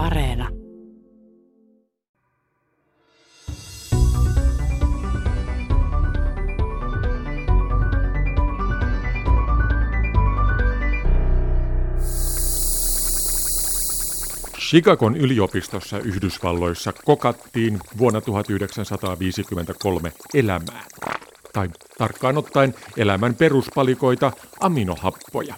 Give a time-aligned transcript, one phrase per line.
[0.00, 0.48] Areena.
[14.58, 20.84] Chicagon yliopistossa Yhdysvalloissa kokattiin vuonna 1953 elämää,
[21.52, 25.54] tai tarkkaan ottaen elämän peruspalikoita aminohappoja.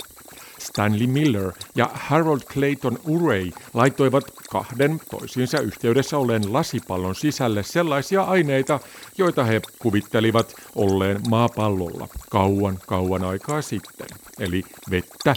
[0.73, 8.81] Stanley Miller ja Harold Clayton Urey laittoivat kahden toisiinsa yhteydessä olleen lasipallon sisälle sellaisia aineita,
[9.19, 14.07] joita he kuvittelivat olleen maapallolla kauan kauan aikaa sitten,
[14.41, 15.37] eli vettä,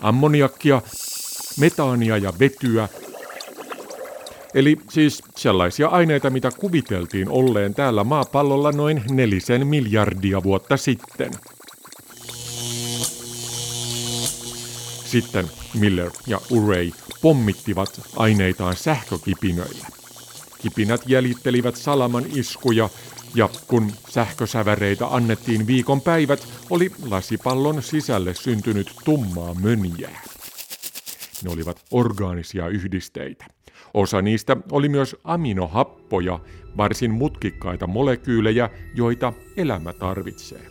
[0.00, 0.82] ammoniakkia
[1.60, 2.88] metaania ja vetyä,
[4.54, 11.30] eli siis sellaisia aineita, mitä kuviteltiin olleen täällä maapallolla noin nelisen miljardia vuotta sitten.
[15.10, 15.50] Sitten
[15.80, 16.90] Miller ja Urey
[17.22, 19.86] pommittivat aineitaan sähkökipinöillä.
[20.62, 22.88] Kipinät jäljittelivät salaman iskuja,
[23.34, 30.22] ja kun sähkösäväreitä annettiin viikon päivät, oli lasipallon sisälle syntynyt tummaa mönjää.
[31.44, 33.44] Ne olivat orgaanisia yhdisteitä.
[33.94, 36.38] Osa niistä oli myös aminohappoja,
[36.76, 40.66] varsin mutkikkaita molekyylejä, joita elämä tarvitsee.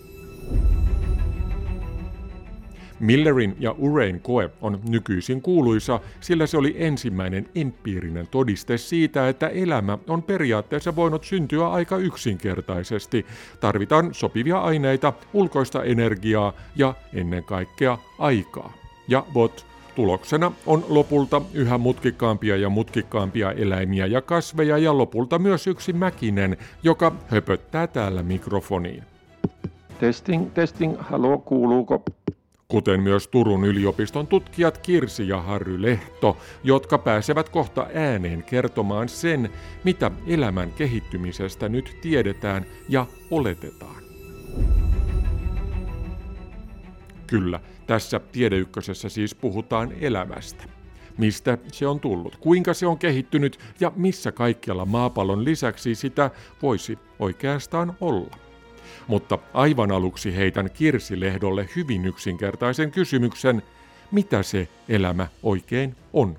[2.99, 9.47] Millerin ja Urein koe on nykyisin kuuluisa, sillä se oli ensimmäinen empiirinen todiste siitä, että
[9.47, 13.25] elämä on periaatteessa voinut syntyä aika yksinkertaisesti.
[13.59, 18.73] Tarvitaan sopivia aineita, ulkoista energiaa ja ennen kaikkea aikaa.
[19.07, 25.67] Ja bot Tuloksena on lopulta yhä mutkikkaampia ja mutkikkaampia eläimiä ja kasveja ja lopulta myös
[25.67, 29.03] yksi mäkinen, joka höpöttää täällä mikrofoniin.
[29.99, 32.03] Testing, testing, haloo, kuuluuko?
[32.71, 39.49] Kuten myös Turun yliopiston tutkijat Kirsi ja Harry Lehto, jotka pääsevät kohta ääneen kertomaan sen,
[39.83, 44.03] mitä elämän kehittymisestä nyt tiedetään ja oletetaan.
[47.27, 50.63] Kyllä, tässä Tiedeykkösessä siis puhutaan elämästä.
[51.17, 56.31] Mistä se on tullut, kuinka se on kehittynyt ja missä kaikkialla maapallon lisäksi sitä
[56.61, 58.48] voisi oikeastaan olla.
[59.09, 63.63] Mutta aivan aluksi heitän Kirsi-lehdolle hyvin yksinkertaisen kysymyksen,
[64.11, 66.37] mitä se elämä oikein on?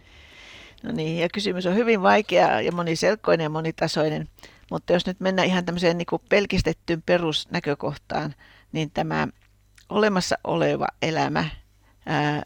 [0.82, 4.28] No niin, ja kysymys on hyvin vaikea ja moniselkoinen ja monitasoinen.
[4.70, 8.34] Mutta jos nyt mennään ihan tämmöiseen niin kuin pelkistettyyn perusnäkökohtaan,
[8.72, 9.28] niin tämä
[9.88, 11.48] olemassa oleva elämä
[12.06, 12.42] ää,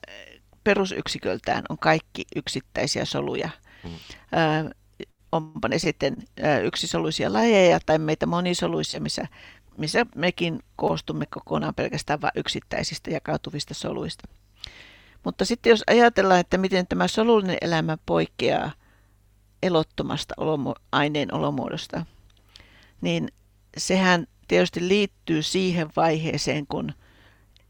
[0.65, 3.51] perusyksiköltään on kaikki yksittäisiä soluja.
[3.85, 3.91] Mm.
[4.33, 4.71] Ää,
[5.33, 9.27] onpa ne sitten ää, yksisoluisia lajeja tai meitä monisoluisia, missä,
[9.79, 14.29] missä mekin koostumme kokonaan pelkästään vain yksittäisistä jakautuvista soluista.
[15.25, 18.73] Mutta sitten jos ajatellaan, että miten tämä solullinen elämä poikkeaa
[19.63, 22.07] elottomasta olomu- aineen olomuodosta,
[23.01, 23.29] niin
[23.77, 26.93] sehän tietysti liittyy siihen vaiheeseen, kun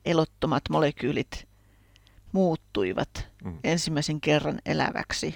[0.05, 1.49] elottomat molekyylit
[2.33, 3.59] muuttuivat mm.
[3.65, 5.35] ensimmäisen kerran eläväksi.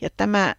[0.00, 0.54] Ja tämä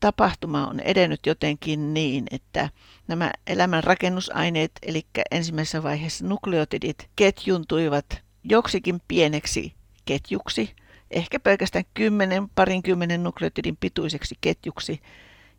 [0.00, 2.70] tapahtuma on edennyt jotenkin niin, että
[3.08, 9.74] nämä elämän rakennusaineet, eli ensimmäisessä vaiheessa nukleotidit, ketjuntuivat joksikin pieneksi
[10.04, 10.74] ketjuksi,
[11.10, 15.00] ehkä pelkästään kymmenen, parinkymmenen nukleotidin pituiseksi ketjuksi.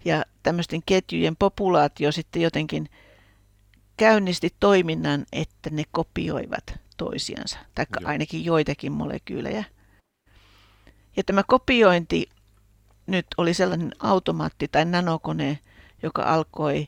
[0.05, 2.89] Ja tämmöisten ketjujen populaatio sitten jotenkin
[3.97, 9.63] käynnisti toiminnan, että ne kopioivat toisiansa, tai ainakin joitakin molekyylejä.
[11.17, 12.29] Ja tämä kopiointi
[13.07, 15.59] nyt oli sellainen automaatti tai nanokone,
[16.03, 16.87] joka alkoi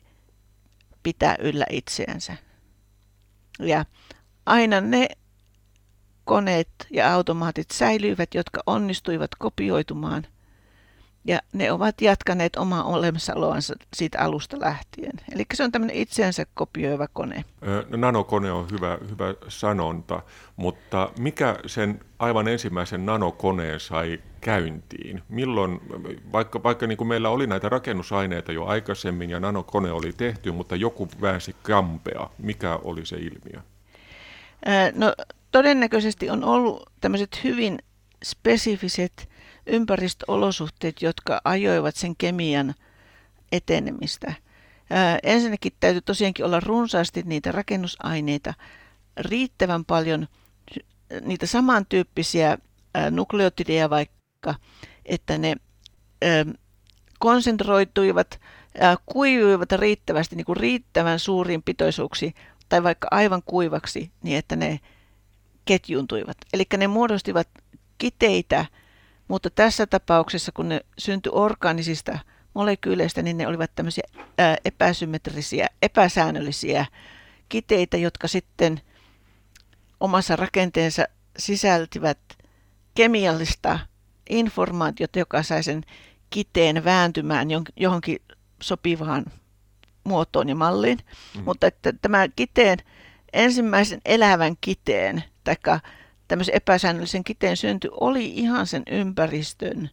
[1.02, 2.36] pitää yllä itseänsä.
[3.60, 3.84] Ja
[4.46, 5.08] aina ne
[6.24, 10.26] koneet ja automaatit säilyivät, jotka onnistuivat kopioitumaan
[11.24, 15.12] ja ne ovat jatkaneet omaa olemassaoloansa siitä alusta lähtien.
[15.32, 17.44] Eli se on tämmöinen itseänsä kopioiva kone.
[17.60, 20.22] No, nanokone on hyvä, hyvä sanonta,
[20.56, 25.22] mutta mikä sen aivan ensimmäisen nanokoneen sai käyntiin?
[25.28, 25.80] Milloin,
[26.32, 30.76] vaikka, vaikka niin kuin meillä oli näitä rakennusaineita jo aikaisemmin ja nanokone oli tehty, mutta
[30.76, 33.60] joku väänsi kampea, mikä oli se ilmiö?
[34.94, 35.14] No
[35.50, 37.78] todennäköisesti on ollut tämmöiset hyvin
[38.24, 39.28] spesifiset
[39.66, 42.74] ympäristöolosuhteet, jotka ajoivat sen kemian
[43.52, 44.34] etenemistä.
[44.90, 48.54] Ää, ensinnäkin täytyy tosiaankin olla runsaasti niitä rakennusaineita,
[49.16, 50.28] riittävän paljon
[51.20, 52.58] niitä samantyyppisiä
[52.94, 54.54] ää, nukleotideja vaikka,
[55.04, 55.56] että ne
[56.22, 56.44] ää,
[57.18, 58.40] konsentroituivat,
[58.80, 62.34] ää, kuivuivat riittävästi, niin kuin riittävän suuriin pitoisuuksiin
[62.68, 64.80] tai vaikka aivan kuivaksi, niin että ne
[65.64, 66.36] ketjuntuivat.
[66.52, 67.48] Eli ne muodostivat
[67.98, 68.66] kiteitä
[69.28, 72.18] Mutta tässä tapauksessa, kun ne syntyi orgaanisista
[72.54, 74.04] molekyyleistä, niin ne olivat tämmöisiä
[74.38, 76.86] ää, epäsymmetrisiä, epäsäännöllisiä
[77.48, 78.80] kiteitä, jotka sitten
[80.00, 81.04] omassa rakenteensa
[81.38, 82.18] sisältivät
[82.94, 83.78] kemiallista
[84.30, 85.82] informaatiota, joka sai sen
[86.30, 88.18] kiteen vääntymään johonkin
[88.62, 89.24] sopivaan
[90.04, 90.98] muotoon ja malliin.
[91.36, 91.44] Mm.
[91.44, 92.78] Mutta että tämä kiteen,
[93.32, 95.56] ensimmäisen elävän kiteen, tai
[96.28, 99.90] tämmöisen epäsäännöllisen kiteen synty, oli ihan sen ympäristön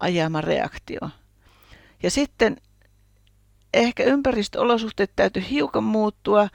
[0.00, 1.00] ajama reaktio.
[2.02, 2.56] Ja sitten
[3.74, 6.48] ehkä ympäristöolosuhteet täytyy hiukan muuttua.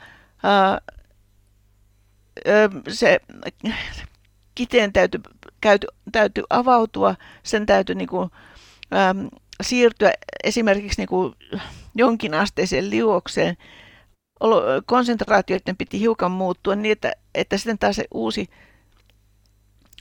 [2.89, 3.19] Se
[4.56, 5.21] kiteen täytyy,
[5.62, 8.30] täytyy, täytyy avautua, sen täytyy niin kuin,
[8.94, 9.30] äm,
[9.62, 10.12] siirtyä
[10.44, 11.36] esimerkiksi niin kuin
[11.95, 13.57] jonkin asteiseen liuokseen.
[14.86, 18.50] Konsentraatioiden piti hiukan muuttua niin, että, että sitten taas se uusi,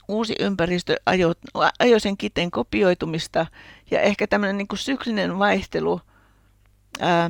[0.09, 1.35] uusi ympäristö ajoi,
[1.79, 3.45] ajo sen kiteen kopioitumista
[3.91, 6.01] ja ehkä tämmöinen niin kuin syklinen vaihtelu
[6.99, 7.29] ää,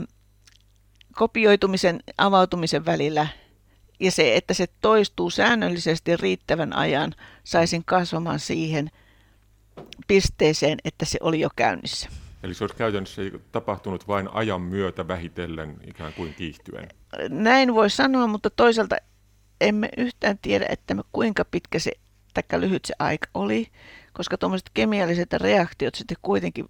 [1.16, 3.28] kopioitumisen avautumisen välillä
[4.00, 8.90] ja se, että se toistuu säännöllisesti riittävän ajan, saisin kasvamaan siihen
[10.08, 12.10] pisteeseen, että se oli jo käynnissä.
[12.44, 13.22] Eli se olisi käytännössä
[13.52, 16.90] tapahtunut vain ajan myötä vähitellen ikään kuin kiihtyen.
[17.30, 18.96] Näin voi sanoa, mutta toisaalta
[19.62, 21.92] emme yhtään tiedä, että me kuinka pitkä se
[22.48, 23.68] tai lyhyt se aika oli,
[24.14, 26.70] koska tuommoiset kemialliset reaktiot sitten kuitenkin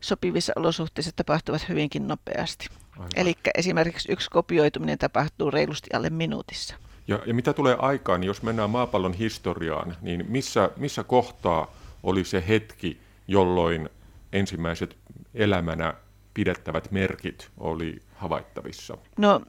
[0.00, 2.68] sopivissa olosuhteissa tapahtuvat hyvinkin nopeasti.
[3.16, 6.74] Eli esimerkiksi yksi kopioituminen tapahtuu reilusti alle minuutissa.
[7.08, 12.24] Ja, ja mitä tulee aikaan, niin jos mennään maapallon historiaan, niin missä, missä kohtaa oli
[12.24, 13.88] se hetki, jolloin
[14.32, 14.96] ensimmäiset
[15.34, 15.94] elämänä
[16.34, 18.98] pidettävät merkit oli havaittavissa?
[19.18, 19.40] No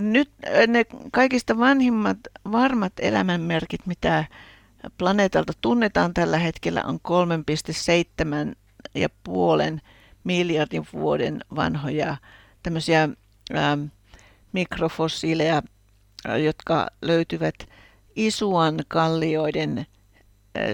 [0.00, 0.30] nyt
[0.66, 2.18] ne kaikista vanhimmat
[2.52, 4.24] varmat elämänmerkit, mitä
[4.98, 7.00] planeetalta tunnetaan tällä hetkellä, on
[8.48, 8.56] 3,7
[8.94, 9.80] ja puolen
[10.24, 12.16] miljardin vuoden vanhoja
[12.62, 13.08] tämmöisiä
[13.54, 13.84] ähm,
[14.52, 15.62] mikrofossiileja,
[16.44, 17.54] jotka löytyvät
[18.16, 19.86] Isuan kallioiden, äh,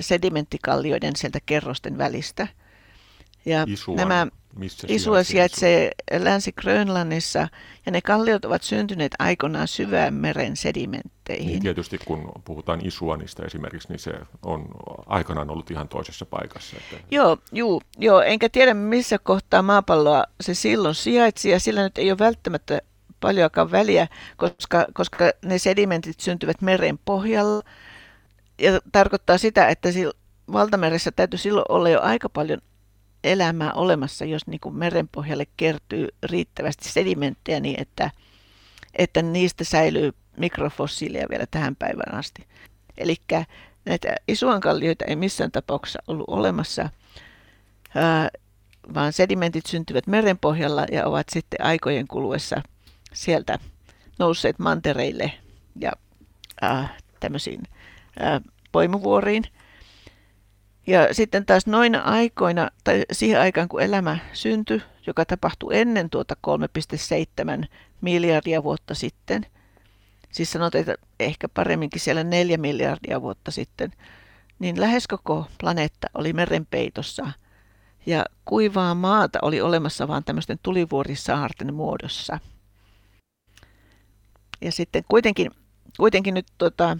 [0.00, 2.48] sedimenttikallioiden sieltä kerrosten välistä.
[3.44, 4.26] Ja Isuan, nämä
[4.58, 7.48] missä Isua sijaitsee Länsi-Grönlannissa
[7.86, 11.46] ja ne kalliot ovat syntyneet aikoinaan syvään meren sedimentteihin.
[11.46, 14.12] Niin tietysti kun puhutaan Isuanista esimerkiksi, niin se
[14.42, 14.68] on
[15.06, 16.76] aikanaan ollut ihan toisessa paikassa.
[16.76, 17.06] Että...
[17.10, 22.10] Joo, juu, joo, enkä tiedä missä kohtaa maapalloa se silloin sijaitsi ja sillä nyt ei
[22.10, 22.80] ole välttämättä
[23.20, 27.62] paljonkaan väliä, koska, koska ne sedimentit syntyvät meren pohjalla.
[28.58, 29.88] Ja tarkoittaa sitä, että
[30.52, 32.60] valtameressä täytyy silloin olla jo aika paljon
[33.24, 38.10] elämää olemassa, jos niin kuin merenpohjalle kertyy riittävästi sedimenttejä niin, että,
[38.94, 42.46] että niistä säilyy mikrofossiileja vielä tähän päivään asti.
[42.98, 43.16] Eli
[43.84, 46.90] näitä isuankallioita ei missään tapauksessa ollut olemassa,
[48.94, 52.62] vaan sedimentit syntyvät merenpohjalla ja ovat sitten aikojen kuluessa
[53.12, 53.58] sieltä
[54.18, 55.32] nousseet mantereille
[55.76, 55.92] ja
[56.60, 57.62] ää, tämmöisiin
[58.20, 58.40] ää,
[58.72, 59.44] poimuvuoriin–
[60.88, 66.36] ja sitten taas noina aikoina, tai siihen aikaan kun elämä syntyi, joka tapahtui ennen tuota
[67.62, 67.66] 3,7
[68.00, 69.46] miljardia vuotta sitten,
[70.32, 73.92] siis sanotaan, että ehkä paremminkin siellä 4 miljardia vuotta sitten,
[74.58, 77.32] niin lähes koko planeetta oli merenpeitossa
[78.06, 82.38] ja kuivaa maata oli olemassa vain tämmöisten tulivuorisaarten muodossa.
[84.60, 85.50] Ja sitten kuitenkin,
[85.96, 86.98] kuitenkin nyt tuota,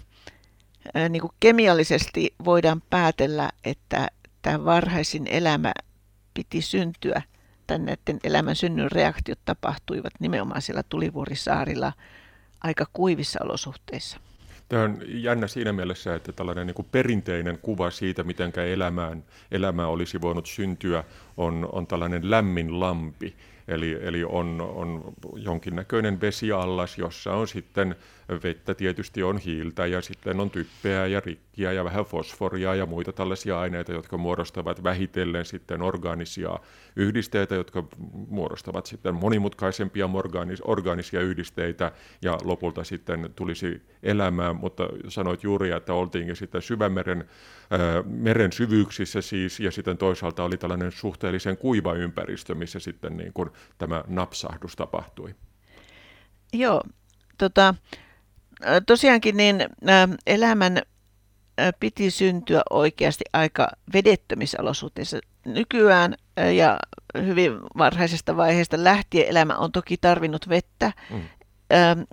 [1.09, 4.09] niin kuin kemiallisesti voidaan päätellä, että
[4.43, 5.73] tämä varhaisin elämä
[6.35, 7.23] piti syntyä,
[7.67, 11.93] tai näiden elämän synnyn reaktiot tapahtuivat nimenomaan siellä tulivuorisaarilla
[12.65, 14.19] aika kuivissa olosuhteissa.
[14.69, 19.87] Tämä on jännä siinä mielessä, että tällainen niin kuin perinteinen kuva siitä, miten elämään, elämä
[19.87, 21.05] olisi voinut syntyä,
[21.37, 23.37] on, on tällainen lämmin lampi.
[23.69, 27.97] Eli, eli on, on jonkinnäköinen vesiallas, jossa on sitten
[28.43, 33.13] vettä, tietysti on hiiltä ja sitten on typpeä ja rikkiä ja vähän fosforia ja muita
[33.13, 36.59] tällaisia aineita, jotka muodostavat vähitellen sitten orgaanisia
[36.97, 37.85] yhdisteitä, jotka
[38.29, 41.93] muodostavat sitten monimutkaisempia orgaanis, orgaanisia yhdisteitä
[42.23, 49.21] ja lopulta sitten tulisi elämää, mutta sanoit juuri, että oltiinkin sitten syvämeren äh, meren syvyyksissä
[49.21, 54.77] siis ja sitten toisaalta oli tällainen suhteellisen kuiva ympäristö, missä sitten niin kuin tämä napsahdus
[54.77, 55.35] tapahtui.
[56.53, 56.83] Joo,
[57.39, 57.75] tota,
[58.87, 59.67] tosiaankin niin
[60.27, 60.83] elämän
[61.81, 65.19] piti syntyä oikeasti aika vedettömissä olosuhteissa.
[65.45, 66.15] Nykyään
[66.57, 66.79] ja
[67.27, 70.93] hyvin varhaisesta vaiheesta lähtien elämä on toki tarvinnut vettä.
[71.11, 71.21] Mm.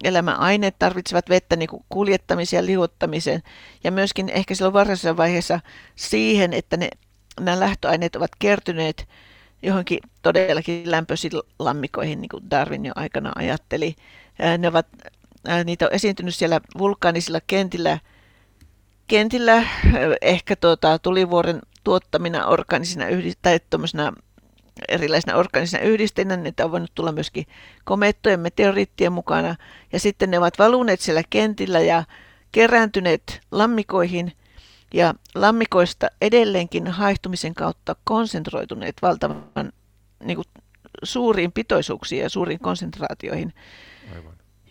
[0.03, 3.43] Elämäaineet tarvitsevat vettä niin kuljettamisen ja liuottamisen
[3.83, 5.59] ja myöskin ehkä silloin varhaisessa vaiheessa
[5.95, 6.89] siihen, että ne
[7.39, 9.07] nämä lähtöaineet ovat kertyneet
[9.61, 13.95] johonkin todellakin lämpöisiin lammikoihin, niin kuin Darwin jo aikana ajatteli.
[14.57, 14.87] Ne ovat,
[15.63, 17.99] niitä on esiintynyt siellä vulkaanisilla kentillä,
[19.07, 19.63] kentillä
[20.21, 23.05] ehkä tuota, tulivuoren tuottamina organisina
[23.41, 23.59] tai
[24.87, 26.37] erilaisina organisina yhdisteinä.
[26.37, 27.45] Niitä on voinut tulla myöskin
[27.83, 29.55] komettojen meteoriittien mukana.
[29.93, 32.03] Ja sitten ne ovat valuneet siellä kentillä ja
[32.51, 34.31] kerääntyneet lammikoihin–
[34.95, 39.43] ja lammikoista edelleenkin haihtumisen kautta konsentroituneet valtavan
[40.23, 40.45] niin kuin,
[41.03, 43.53] suuriin pitoisuuksiin ja suuriin konsentraatioihin.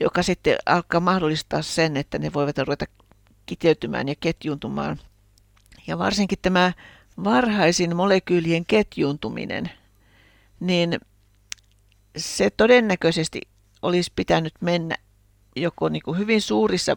[0.00, 2.84] Joka sitten alkaa mahdollistaa sen, että ne voivat ruveta
[3.46, 5.00] kiteytymään ja ketjuuntumaan.
[5.86, 6.72] Ja varsinkin tämä
[7.24, 9.70] varhaisin molekyylien ketjuuntuminen,
[10.60, 11.00] niin
[12.16, 13.40] se todennäköisesti
[13.82, 14.96] olisi pitänyt mennä
[15.56, 16.96] joko niin kuin hyvin suurissa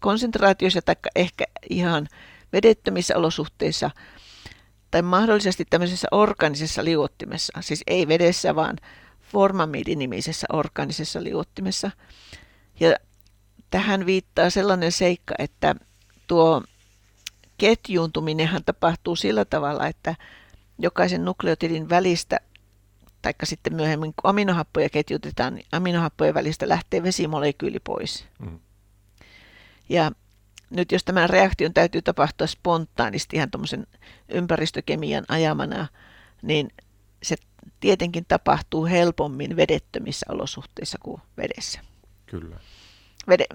[0.00, 2.08] konsentraatioissa tai ehkä ihan
[2.52, 3.90] vedettömissä olosuhteissa
[4.90, 8.76] tai mahdollisesti tämmöisessä organisessa liuottimessa, siis ei vedessä, vaan
[9.32, 11.90] formamiidi-nimisessä organisessa liuottimessa.
[12.80, 12.96] Ja
[13.70, 15.74] tähän viittaa sellainen seikka, että
[16.26, 16.62] tuo
[17.58, 20.14] ketjuuntuminenhan tapahtuu sillä tavalla, että
[20.78, 22.40] jokaisen nukleotidin välistä,
[23.22, 28.26] taikka sitten myöhemmin kun aminohappoja ketjutetaan, niin aminohappojen välistä lähtee vesimolekyyli pois.
[28.38, 28.60] Mm.
[29.88, 30.12] Ja
[30.70, 33.86] nyt jos tämän reaktion täytyy tapahtua spontaanisti ihan tuommoisen
[34.28, 35.86] ympäristökemian ajamana,
[36.42, 36.70] niin
[37.22, 37.36] se
[37.80, 41.80] tietenkin tapahtuu helpommin vedettömissä olosuhteissa kuin vedessä.
[42.26, 42.56] Kyllä.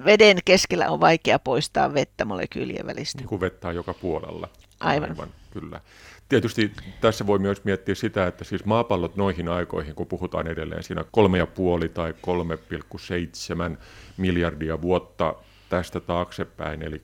[0.05, 3.17] Veden keskellä on vaikea poistaa vettä molekyylien välistä.
[3.17, 4.49] Niin kuin vettä on joka puolella.
[4.79, 5.09] Aivan.
[5.09, 5.29] Aivan.
[5.51, 5.81] Kyllä.
[6.29, 6.71] Tietysti
[7.01, 11.89] tässä voi myös miettiä sitä, että siis maapallot noihin aikoihin, kun puhutaan edelleen siinä 3,5
[11.93, 12.11] tai
[13.71, 13.77] 3,7
[14.17, 15.35] miljardia vuotta
[15.69, 17.01] tästä taaksepäin, eli,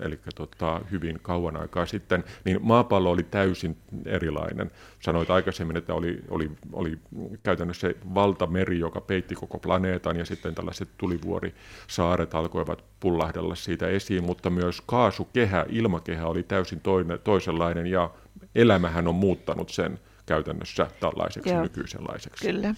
[0.00, 4.70] eli tota, hyvin kauan aikaa sitten, niin maapallo oli täysin erilainen.
[5.00, 6.98] Sanoit aikaisemmin, että oli, oli, oli
[7.42, 14.50] käytännössä valtameri, joka peitti koko planeetan, ja sitten tällaiset tulivuorisaaret alkoivat pullahdella siitä esiin, mutta
[14.50, 18.10] myös kaasukehä, ilmakehä oli täysin toinen, toisenlainen, ja
[18.54, 21.62] elämähän on muuttanut sen käytännössä tällaiseksi Joo.
[21.62, 22.46] nykyisenlaiseksi.
[22.46, 22.74] Kyllä.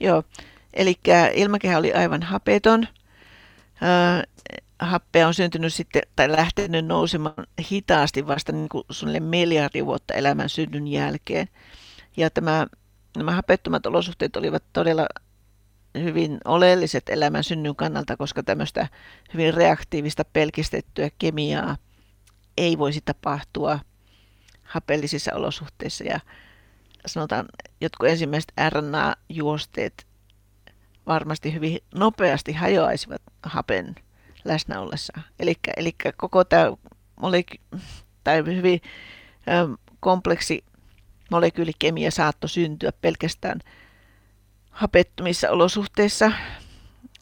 [0.00, 0.22] Joo,
[0.74, 0.94] eli
[1.34, 2.86] ilmakehä oli aivan hapeton,
[4.80, 8.84] happea on syntynyt sitten tai lähtenyt nousemaan hitaasti vasta niin kuin
[9.20, 11.48] miljardi vuotta elämän synnyn jälkeen.
[12.16, 12.66] Ja tämä,
[13.16, 15.06] nämä hapettomat olosuhteet olivat todella
[15.98, 18.88] hyvin oleelliset elämän synnyn kannalta, koska tämmöistä
[19.34, 21.76] hyvin reaktiivista pelkistettyä kemiaa
[22.56, 23.78] ei voisi tapahtua
[24.62, 26.04] hapellisissa olosuhteissa.
[26.04, 26.20] Ja
[27.06, 27.46] sanotaan,
[27.80, 30.06] jotkut ensimmäiset RNA-juosteet
[31.06, 33.94] varmasti hyvin nopeasti hajoaisivat hapen
[34.44, 35.20] läsnä ollessa.
[35.76, 36.66] Eli koko tämä
[37.20, 37.78] molek-
[38.24, 38.80] tai hyvin
[39.48, 40.64] ö, kompleksi
[41.30, 43.60] molekyylikemia saattoi syntyä pelkästään
[44.70, 46.32] hapettomissa olosuhteissa.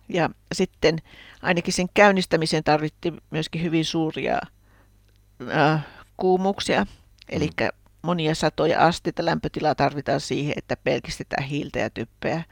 [0.09, 0.99] Ja sitten
[1.43, 4.39] ainakin sen käynnistämiseen tarvittiin myöskin hyvin suuria
[5.41, 5.79] ö,
[6.17, 6.87] kuumuuksia.
[7.29, 7.69] Eli mm.
[8.03, 12.45] monia satoja asteita lämpötilaa tarvitaan siihen, että pelkistetään hiiltä ja typpeä.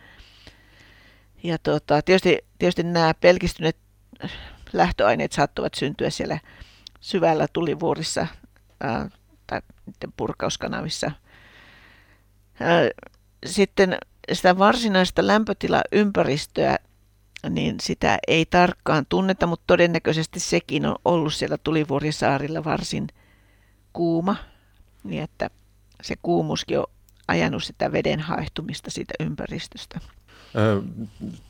[1.42, 3.76] Ja tuota, tietysti, tietysti nämä pelkistyneet
[4.72, 6.38] lähtöaineet saattavat syntyä siellä
[7.00, 8.26] syvällä tulivuorissa
[8.80, 9.10] ää,
[9.46, 9.60] tai
[10.16, 11.10] purkauskanavissa.
[12.60, 12.90] Ää,
[13.46, 13.98] sitten
[14.32, 16.78] sitä varsinaista lämpötilaympäristöä,
[17.50, 23.08] niin sitä ei tarkkaan tunneta, mutta todennäköisesti sekin on ollut siellä tulivuorisaarilla varsin
[23.92, 24.36] kuuma,
[25.04, 25.50] niin että
[26.02, 26.86] se kuumuuskin on
[27.28, 30.00] ajanut sitä veden haihtumista siitä ympäristöstä.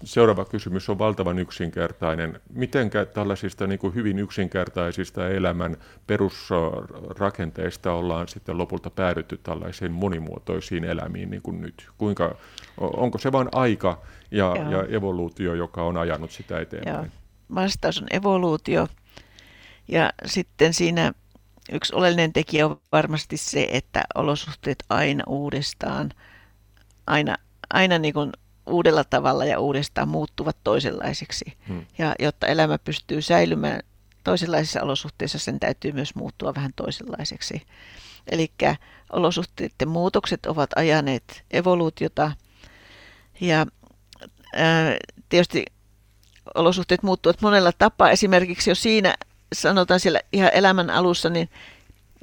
[0.04, 2.40] Seuraava kysymys on valtavan yksinkertainen.
[2.54, 11.30] Miten tällaisista niin kuin hyvin yksinkertaisista elämän perusrakenteista ollaan sitten lopulta päädytty tällaisiin monimuotoisiin elämiin
[11.30, 11.88] niin kuin nyt?
[11.99, 12.37] Kuinka,
[12.78, 16.97] onko se vain aika ja, ja evoluutio, joka on ajanut sitä eteenpäin?
[16.97, 17.06] Joo.
[17.54, 18.88] Vastaus on evoluutio.
[19.88, 21.12] Ja sitten siinä
[21.73, 26.11] yksi oleellinen tekijä on varmasti se, että olosuhteet aina uudestaan,
[27.06, 27.37] aina,
[27.70, 28.32] aina niin kuin
[28.70, 31.56] uudella tavalla ja uudestaan muuttuvat toisenlaisiksi.
[31.68, 31.86] Hmm.
[31.98, 33.82] Ja jotta elämä pystyy säilymään
[34.24, 37.62] toisenlaisissa olosuhteissa, sen täytyy myös muuttua vähän toisenlaiseksi.
[38.30, 38.52] Eli
[39.12, 42.32] olosuhteiden muutokset ovat ajaneet evoluutiota
[43.40, 43.66] ja
[44.54, 44.96] ää,
[45.28, 45.64] tietysti
[46.54, 48.10] olosuhteet muuttuvat monella tapaa.
[48.10, 49.14] Esimerkiksi jos siinä
[49.52, 51.48] sanotaan siellä ihan elämän alussa, niin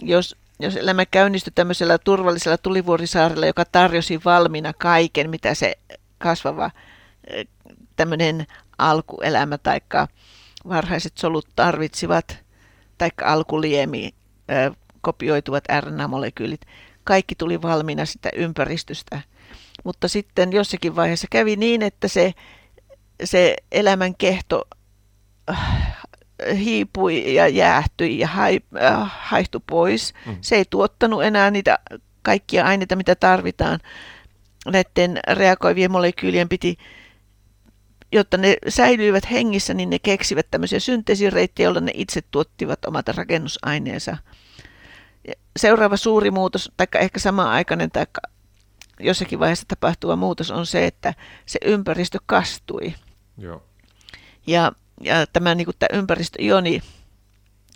[0.02, 5.78] jos, jos elämä käynnistyi tämmöisellä turvallisella tulivuorisaarella, joka tarjosi valmiina kaiken, mitä se
[6.18, 6.72] kasvava
[7.96, 8.48] tämmöinen
[8.78, 9.82] alkuelämä tai
[10.70, 12.38] varhaiset solut tarvitsivat,
[12.98, 14.14] tai alkuliemi
[15.02, 16.62] kopioituvat RNA-molekyylit.
[17.04, 19.22] Kaikki tuli valmiina sitä ympäristöstä.
[19.84, 22.34] Mutta sitten jossakin vaiheessa kävi niin, että se,
[23.24, 24.64] se elämän kehto
[25.50, 25.98] äh,
[26.56, 28.30] hiipui ja jäähtyi ja
[28.82, 30.14] äh, haihtui pois.
[30.26, 30.38] Mm.
[30.42, 31.80] Se ei tuottanut enää niitä
[32.22, 33.80] kaikkia aineita, mitä tarvitaan.
[34.72, 36.78] Näiden reagoivien molekyylien piti
[38.12, 44.18] jotta ne säilyivät hengissä, niin ne keksivät tämmöisiä synteesireittejä, joilla ne itse tuottivat omat rakennusaineensa.
[45.58, 48.06] Seuraava suuri muutos, tai ehkä sama aikainen tai
[49.00, 51.14] jossakin vaiheessa tapahtuva muutos on se, että
[51.46, 52.94] se ympäristö kastui.
[53.38, 53.64] Joo.
[54.48, 54.72] Ja,
[55.02, 56.82] ja tämä, niin kuin tämä ympäristöioni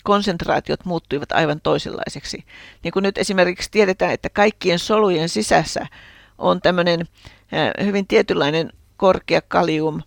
[0.03, 2.45] konsentraatiot muuttuivat aivan toisenlaiseksi.
[2.83, 5.87] Niin kuin nyt esimerkiksi tiedetään, että kaikkien solujen sisässä
[6.41, 7.07] on tämmöinen
[7.83, 10.01] hyvin tietynlainen korkea kalium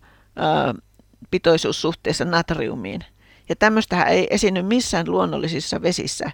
[1.31, 3.05] pitoisuus suhteessa natriumiin.
[3.49, 6.31] Ja tämmöistä ei esiinny missään luonnollisissa vesissä,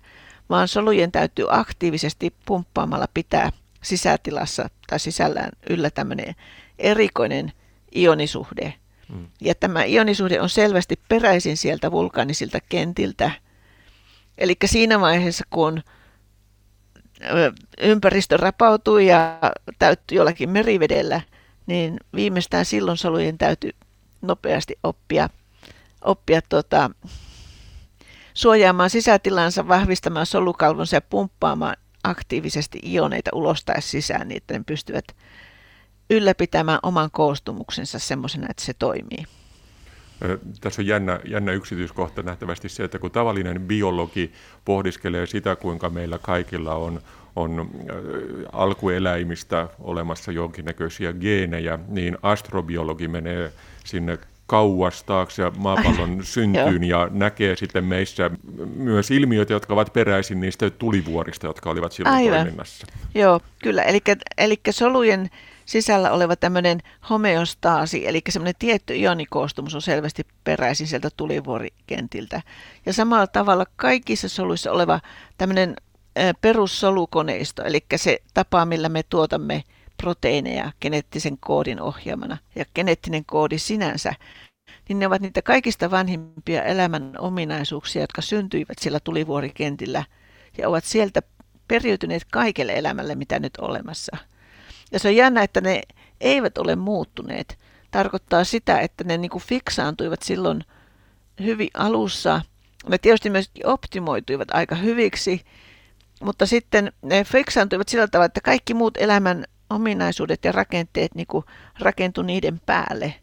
[0.49, 3.51] vaan solujen täytyy aktiivisesti pumppaamalla pitää
[3.83, 6.35] sisätilassa tai sisällään yllä tämmöinen
[6.79, 7.51] erikoinen
[7.95, 8.73] ionisuhde.
[9.09, 9.27] Mm.
[9.41, 13.31] Ja tämä ionisuhde on selvästi peräisin sieltä vulkaanisilta kentiltä.
[14.37, 15.81] Eli siinä vaiheessa, kun
[17.81, 19.39] ympäristö rapautui ja
[19.79, 21.21] täyttyi jollakin merivedellä,
[21.65, 23.71] niin viimeistään silloin solujen täytyy
[24.21, 25.29] nopeasti oppia,
[26.01, 26.91] oppia tuota,
[28.33, 35.05] suojaamaan sisätilansa, vahvistamaan solukalvonsa ja pumppaamaan aktiivisesti ioneita ulos tai sisään, niin että ne pystyvät
[36.09, 39.25] ylläpitämään oman koostumuksensa semmoisena, että se toimii.
[40.61, 44.31] Tässä on jännä, jännä yksityiskohta nähtävästi se, että kun tavallinen biologi
[44.65, 47.01] pohdiskelee sitä, kuinka meillä kaikilla on,
[47.35, 47.69] on
[48.51, 53.51] alkueläimistä olemassa jonkinnäköisiä geenejä, niin astrobiologi menee
[53.85, 54.17] sinne
[54.51, 58.31] kauas taakse maapallon syntyyn ja näkee sitten meissä
[58.75, 62.39] myös ilmiöitä, jotka ovat peräisin niistä tulivuorista, jotka olivat silloin Aivan.
[62.39, 62.87] toiminnassa.
[63.15, 63.83] Joo, kyllä.
[63.83, 63.99] Eli,
[64.37, 65.29] eli solujen
[65.71, 66.79] sisällä oleva tämmöinen
[67.09, 72.41] homeostaasi, eli semmoinen tietty ionikoostumus on selvästi peräisin sieltä tulivuorikentiltä.
[72.85, 74.99] Ja samalla tavalla kaikissa soluissa oleva
[75.37, 75.75] tämmöinen
[76.41, 79.63] perussolukoneisto, eli se tapa, millä me tuotamme
[79.97, 82.37] proteiineja geneettisen koodin ohjaamana.
[82.55, 84.13] Ja geneettinen koodi sinänsä,
[84.89, 90.03] niin ne ovat niitä kaikista vanhimpia elämän ominaisuuksia, jotka syntyivät sillä tulivuorikentillä
[90.57, 91.21] ja ovat sieltä
[91.67, 94.30] periytyneet kaikelle elämälle, mitä nyt olemassa.
[94.91, 95.81] Ja se on jännä, että ne
[96.21, 97.57] eivät ole muuttuneet.
[97.91, 100.63] Tarkoittaa sitä, että ne niin kuin fiksaantuivat silloin
[101.43, 102.41] hyvin alussa.
[102.89, 105.41] Ne tietysti myös optimoituivat aika hyviksi,
[106.21, 111.45] mutta sitten ne fiksaantuivat sillä tavalla, että kaikki muut elämän ominaisuudet ja rakenteet niin kuin
[111.79, 113.13] rakentui niiden päälle.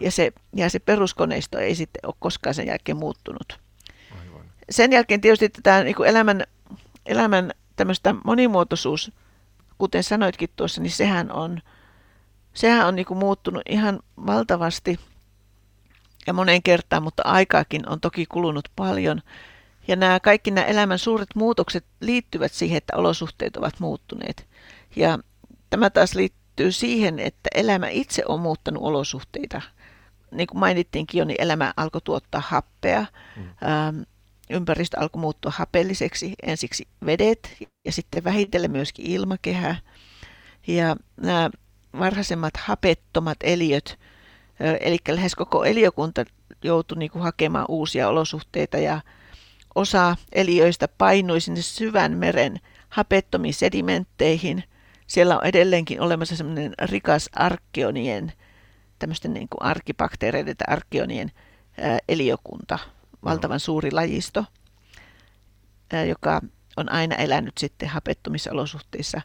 [0.00, 3.60] Ja se, ja se peruskoneisto ei sitten ole koskaan sen jälkeen muuttunut.
[4.20, 4.46] Aivan.
[4.70, 6.44] Sen jälkeen tietysti tämä niin kuin elämän,
[7.06, 9.12] elämän tämmöistä monimuotoisuus,
[9.78, 11.60] kuten sanoitkin tuossa, niin sehän on,
[12.54, 15.00] sehän on niin kuin muuttunut ihan valtavasti
[16.26, 19.22] ja moneen kertaan, mutta aikaakin on toki kulunut paljon.
[19.88, 24.46] Ja nämä kaikki nämä elämän suuret muutokset liittyvät siihen, että olosuhteet ovat muuttuneet.
[24.96, 25.18] Ja
[25.72, 29.62] Tämä taas liittyy siihen, että elämä itse on muuttanut olosuhteita.
[30.30, 33.06] Niin kuin mainittiinkin jo, niin elämä alkoi tuottaa happea.
[33.36, 33.42] Mm.
[33.42, 34.00] Ähm,
[34.52, 36.34] ympäristö alkoi muuttua hapelliseksi.
[36.42, 39.76] Ensiksi vedet ja sitten vähitellen myöskin ilmakehä.
[40.66, 41.50] Ja nämä
[41.98, 43.98] varhaisemmat hapettomat eliöt,
[44.80, 46.24] eli lähes koko eliökunta
[46.62, 49.00] joutui niin kuin hakemaan uusia olosuhteita ja
[49.74, 54.64] osa eliöistä painui sinne syvän meren hapettomiin sedimentteihin
[55.12, 58.32] siellä on edelleenkin olemassa semmoinen rikas arkionien,
[58.98, 61.30] tämmöisten niin kuin arkibakteereiden tai arkionien
[61.80, 62.78] ää, eliökunta,
[63.24, 64.44] valtavan suuri lajisto,
[66.08, 66.40] joka
[66.76, 69.20] on aina elänyt sitten hapettumisolosuhteissa.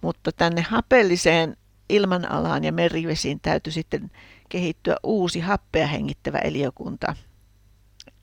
[0.00, 1.56] Mutta tänne hapelliseen
[1.88, 4.10] ilmanalaan ja merivesiin täytyy sitten
[4.48, 7.16] kehittyä uusi happea hengittävä eliökunta.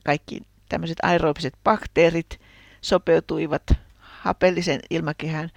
[0.06, 2.40] Kaikki tämmöiset aerobiset bakteerit
[2.82, 3.64] sopeutuivat
[4.00, 5.52] hapellisen ilmakehään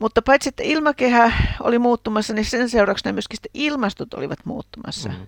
[0.00, 5.08] mutta paitsi, että ilmakehä oli muuttumassa, niin sen seurauksena myöskin ilmastot olivat muuttumassa.
[5.08, 5.26] Mm-hmm.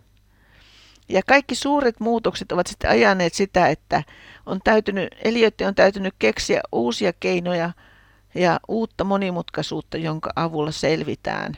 [1.09, 4.03] Ja kaikki suuret muutokset ovat sitten ajaneet sitä, että
[4.47, 7.73] on täytynyt, eliöiden on täytynyt keksiä uusia keinoja
[8.35, 11.55] ja uutta monimutkaisuutta, jonka avulla selvitään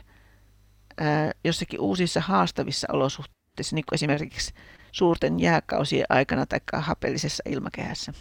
[0.97, 4.53] ää, jossakin uusissa haastavissa olosuhteissa, niin kuin esimerkiksi
[4.91, 8.13] suurten jääkausien aikana tai hapellisessa ilmakehässä.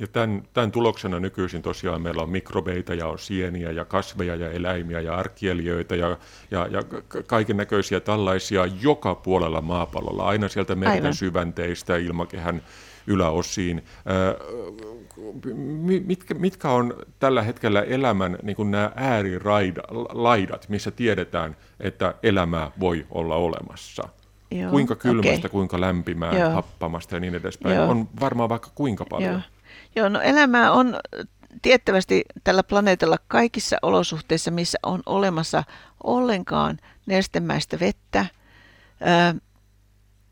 [0.00, 4.50] Ja tämän, tämän tuloksena nykyisin tosiaan meillä on mikrobeita ja on sieniä ja kasveja ja
[4.50, 6.18] eläimiä ja arkieliöitä ja,
[6.50, 6.82] ja, ja
[7.26, 12.62] kaiken näköisiä tällaisia joka puolella maapallolla, aina sieltä merten syvänteistä ilmakehän
[13.06, 13.82] yläosiin.
[16.06, 23.06] Mitkä, mitkä on tällä hetkellä elämän niin kuin nämä äärilaidat, missä tiedetään, että elämää voi
[23.10, 24.08] olla olemassa?
[24.50, 25.50] Joo, kuinka kylmästä, okay.
[25.50, 26.50] kuinka lämpimää, Joo.
[26.50, 27.76] happamasta ja niin edespäin.
[27.76, 27.90] Joo.
[27.90, 29.32] On varmaan vaikka kuinka paljon.
[29.32, 29.40] Joo.
[29.96, 30.96] Joo, no elämää on
[31.62, 35.64] tiettävästi tällä planeetalla kaikissa olosuhteissa, missä on olemassa
[36.04, 38.26] ollenkaan nestemäistä vettä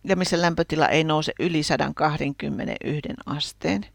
[0.05, 3.87] ja missä lämpötila ei nouse yli 121 asteen.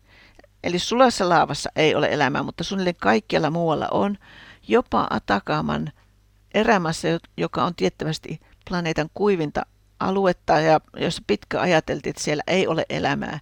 [0.63, 4.17] Eli sulassa laavassa ei ole elämää, mutta suunnilleen kaikkialla muualla on.
[4.67, 5.91] Jopa Atakaaman
[6.53, 9.65] erämässä, joka on tiettävästi planeetan kuivinta
[9.99, 13.39] aluetta ja jos pitkä ajateltiin, että siellä ei ole elämää,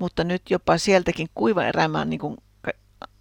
[0.00, 2.36] mutta nyt jopa sieltäkin kuiva erämä niin kuin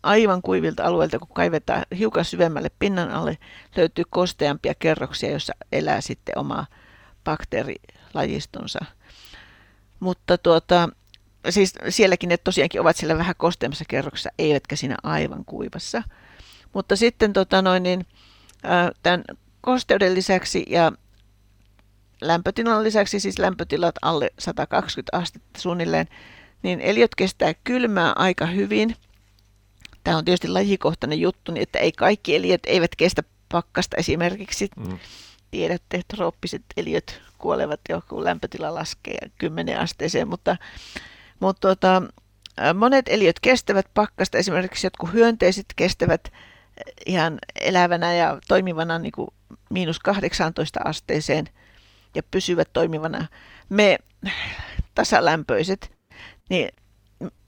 [0.03, 3.37] aivan kuivilta alueilta, kun kaivetaan hiukan syvemmälle pinnan alle,
[3.75, 6.65] löytyy kosteampia kerroksia, joissa elää sitten oma
[7.23, 8.79] bakteerilajistonsa.
[9.99, 10.89] Mutta tuota,
[11.49, 16.03] siis sielläkin ne tosiaankin ovat siellä vähän kosteammassa kerroksessa, eivätkä siinä aivan kuivassa.
[16.73, 18.05] Mutta sitten tota noin, niin,
[19.03, 19.23] tämän
[19.61, 20.91] kosteuden lisäksi ja
[22.21, 26.07] lämpötilan lisäksi, siis lämpötilat alle 120 astetta suunnilleen,
[26.63, 28.95] niin eliöt kestää kylmää aika hyvin.
[30.03, 34.69] Tämä on tietysti lajikohtainen juttu, niin että ei kaikki eliöt eivät kestä pakkasta esimerkiksi.
[34.75, 34.99] Mm.
[35.51, 40.57] Tiedätte, että trooppiset eliöt kuolevat jo, kun lämpötila laskee 10 asteeseen, mutta,
[41.39, 42.03] mutta tuota,
[42.73, 44.37] monet eliöt kestävät pakkasta.
[44.37, 46.31] Esimerkiksi jotkut hyönteiset kestävät
[47.05, 49.27] ihan elävänä ja toimivana niin kuin
[49.69, 51.49] miinus 18 asteeseen
[52.15, 53.27] ja pysyvät toimivana.
[53.69, 53.97] Me
[54.95, 55.96] tasalämpöiset
[56.49, 56.69] niin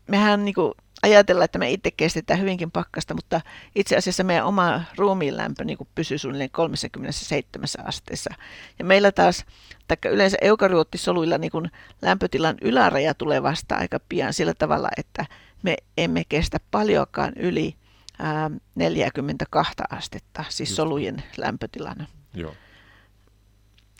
[0.07, 3.41] mehän niin kuin ajatellaan, että me itse kestetään hyvinkin pakkasta, mutta
[3.75, 8.33] itse asiassa meidän oma ruumiin lämpö niin kuin pysyy suunnilleen 37 asteessa.
[8.79, 9.45] Ja meillä taas,
[9.87, 15.25] tai yleensä eukaryottisoluilla niin kuin lämpötilan yläraja tulee vasta aika pian sillä tavalla, että
[15.63, 17.75] me emme kestä paljonkaan yli
[18.19, 20.75] ää, 42 astetta, siis Just.
[20.75, 22.05] solujen lämpötilana.
[22.33, 22.53] Joo.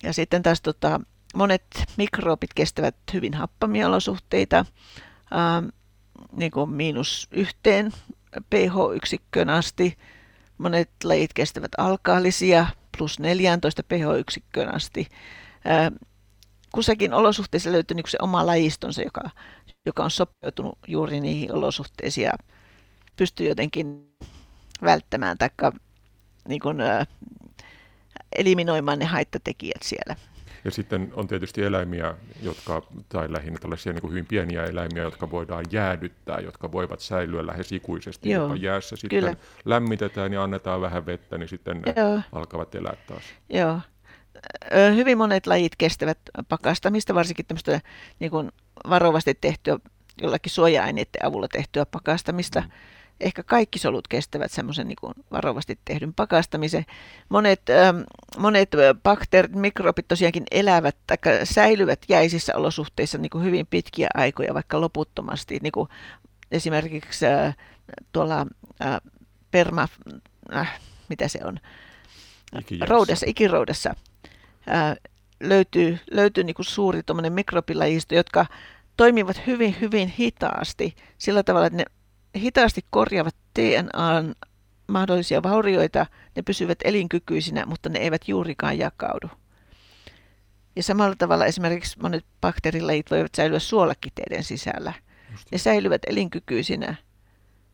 [0.03, 1.01] Ja sitten taas tota,
[1.35, 1.63] monet
[1.97, 4.65] mikrobit kestävät hyvin happamia olosuhteita,
[5.33, 5.67] ähm,
[6.31, 7.91] niin kuin miinus yhteen
[8.49, 9.97] pH-yksikköön asti.
[10.57, 12.65] Monet lajit kestävät alkaalisia
[12.97, 15.07] plus 14 pH-yksikköön asti.
[15.67, 15.95] Ähm,
[16.71, 19.29] kussakin olosuhteessa löytyy niin se oma lajistonsa, joka,
[19.85, 22.33] joka on sopeutunut juuri niihin olosuhteisiin ja
[23.15, 24.13] pystyy jotenkin
[24.81, 25.49] välttämään tai
[26.47, 27.07] niin äh,
[28.35, 30.15] eliminoimaan ne haittatekijät siellä.
[30.65, 35.32] Ja sitten on tietysti eläimiä, jotka, tai lähinnä tällaisia niin kuin hyvin pieniä eläimiä, jotka
[35.32, 38.95] voidaan jäädyttää, jotka voivat säilyä lähes ikuisesti Joo, jopa jäässä.
[38.95, 39.36] Sitten kyllä.
[39.65, 42.22] lämmitetään ja annetaan vähän vettä, niin sitten ne Joo.
[42.32, 43.24] alkavat elää taas.
[43.50, 43.80] Joo.
[44.95, 46.19] Hyvin monet lajit kestävät
[46.50, 47.82] pakastamista, varsinkin tämmöistä
[48.19, 48.52] niin kuin
[48.89, 49.80] varovasti tehtyä,
[50.22, 52.62] jollakin suoja-aineiden avulla tehtyä pakastamista.
[52.62, 52.72] Mm
[53.19, 56.86] ehkä kaikki solut kestävät semmoisen niin varovasti tehdyn pakastamisen.
[57.29, 57.97] Monet, ähm,
[58.38, 58.69] monet
[59.03, 65.60] bakteerit, mikrobit tosiaankin elävät tai säilyvät jäisissä olosuhteissa niin kuin hyvin pitkiä aikoja, vaikka loputtomasti.
[65.62, 65.89] Niin kuin
[66.51, 67.58] esimerkiksi äh,
[68.12, 68.45] tuolla
[68.82, 69.01] äh,
[69.51, 69.88] perma,
[70.55, 70.79] äh,
[71.10, 71.60] mitä se on,
[72.82, 73.95] roudessa, ikiroudessa
[74.69, 74.95] äh,
[75.39, 78.45] löytyy, löytyy niin kuin suuri mikrobilajisto, jotka
[78.97, 81.86] toimivat hyvin, hyvin hitaasti sillä tavalla, että ne
[82.39, 84.36] hitaasti korjaavat DNAn
[84.88, 89.30] mahdollisia vaurioita, ne pysyvät elinkykyisinä, mutta ne eivät juurikaan jakaudu.
[90.75, 94.93] Ja samalla tavalla esimerkiksi monet bakteerilajit voivat säilyä suolakiteiden sisällä.
[95.52, 96.95] Ne säilyvät elinkykyisinä.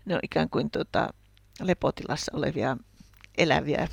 [0.05, 1.13] Ne on ikään kuin tuota,
[1.61, 2.77] lepotilassa olevia
[3.37, 3.87] eläviä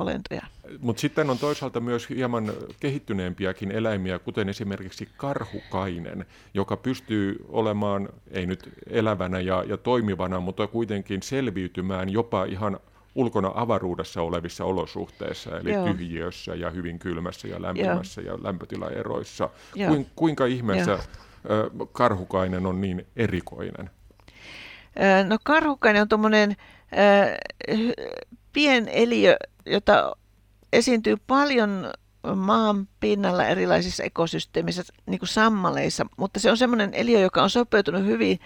[0.00, 0.42] olentoja.
[0.80, 8.46] Mutta sitten on toisaalta myös hieman kehittyneempiäkin eläimiä, kuten esimerkiksi karhukainen, joka pystyy olemaan, ei
[8.46, 12.80] nyt elävänä ja, ja toimivana, mutta kuitenkin selviytymään jopa ihan
[13.14, 15.86] ulkona avaruudessa olevissa olosuhteissa, eli Joo.
[15.86, 18.36] tyhjiössä ja hyvin kylmässä ja lämpimässä Joo.
[18.36, 19.50] ja lämpötilaeroissa.
[19.88, 20.98] Kuin, kuinka ihmeessä
[21.48, 21.86] Joo.
[21.92, 23.90] karhukainen on niin erikoinen?
[25.28, 26.56] No karhukainen on tuommoinen
[28.52, 29.36] pieneliö,
[29.66, 30.16] jota
[30.72, 31.90] esiintyy paljon
[32.34, 38.04] maan pinnalla erilaisissa ekosysteemissä, niin kuin sammaleissa, mutta se on semmoinen eliö, joka on sopeutunut
[38.04, 38.40] hyvin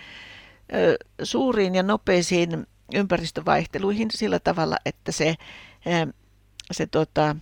[0.74, 5.34] ö, suuriin ja nopeisiin ympäristövaihteluihin sillä tavalla, että se,
[5.86, 6.12] ö,
[6.72, 7.36] se tota,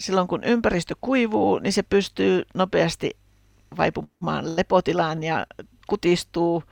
[0.00, 3.10] silloin kun ympäristö kuivuu, niin se pystyy nopeasti
[3.76, 5.46] vaipumaan lepotilaan ja
[5.86, 6.62] kutistuu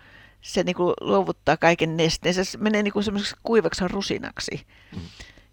[0.40, 2.34] se niin kuin luovuttaa kaiken nesteen.
[2.34, 4.66] Se menee niin kuin semmoiseksi kuivaksi rusinaksi.
[4.92, 5.00] Mm.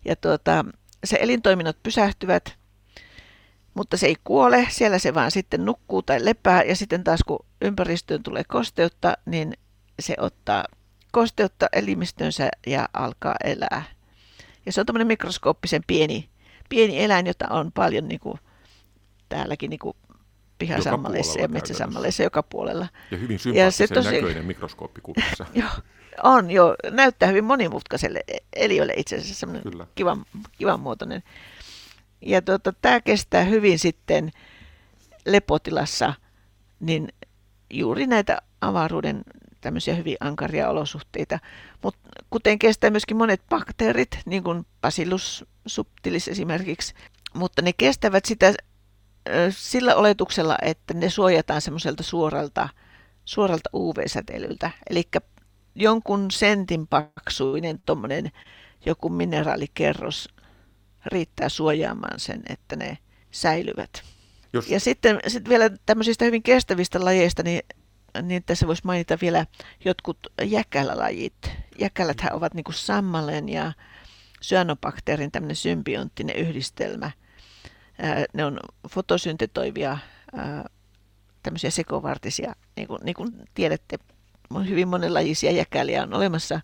[0.05, 0.65] Ja tuota,
[1.03, 2.57] se elintoiminnot pysähtyvät,
[3.73, 4.67] mutta se ei kuole.
[4.69, 6.63] Siellä se vaan sitten nukkuu tai lepää.
[6.63, 9.53] Ja sitten taas kun ympäristöön tulee kosteutta, niin
[9.99, 10.65] se ottaa
[11.11, 13.83] kosteutta elimistönsä ja alkaa elää.
[14.65, 16.29] Ja se on tämmöinen mikroskooppisen pieni,
[16.69, 18.39] pieni eläin, jota on paljon niin kuin,
[19.29, 19.97] täälläkin niin kuin
[20.57, 22.87] pihasammaleissa ja metsäsammaleissa joka puolella.
[23.11, 24.11] Ja hyvin sympaattisen ja tosi...
[24.11, 25.45] näköinen mikroskooppikuvassa.
[25.53, 25.69] joo,
[26.23, 26.75] on jo.
[26.91, 28.23] Näyttää hyvin monimutkaiselle
[28.55, 30.25] eliölle itse asiassa semmoinen kivan,
[30.57, 31.23] kivan muotoinen.
[32.21, 34.31] Ja tuota, tämä kestää hyvin sitten
[35.25, 36.13] lepotilassa,
[36.79, 37.07] niin
[37.69, 39.21] juuri näitä avaruuden
[39.61, 41.39] tämmöisiä hyvin ankaria olosuhteita.
[41.83, 46.93] Mutta kuten kestää myöskin monet bakteerit, niin kuin Bacillus subtilis esimerkiksi,
[47.33, 48.53] mutta ne kestävät sitä
[49.49, 52.69] sillä oletuksella, että ne suojataan semmoiselta suoralta,
[53.25, 54.71] suoralta UV-säteilyltä.
[54.89, 55.03] Eli
[55.75, 58.31] jonkun sentin paksuinen tuommoinen
[58.85, 60.29] joku mineraalikerros
[61.05, 62.97] riittää suojaamaan sen, että ne
[63.31, 64.03] säilyvät.
[64.53, 64.69] Jos...
[64.69, 67.61] Ja sitten, sitten vielä tämmöisistä hyvin kestävistä lajeista, niin,
[68.21, 69.45] niin tässä voisi mainita vielä
[69.85, 71.51] jotkut jäkälälajit.
[71.79, 73.73] Jäkäläthän ovat niin sammalen ja
[74.41, 77.11] syönobakteerin tämmöinen symbionttinen yhdistelmä.
[78.33, 79.97] Ne on fotosyntetoivia
[81.43, 83.97] tämmöisiä sekovartisia, niin kuin, niin kuin tiedätte,
[84.59, 86.61] hyvin monenlajisia jäkäliä on olemassa.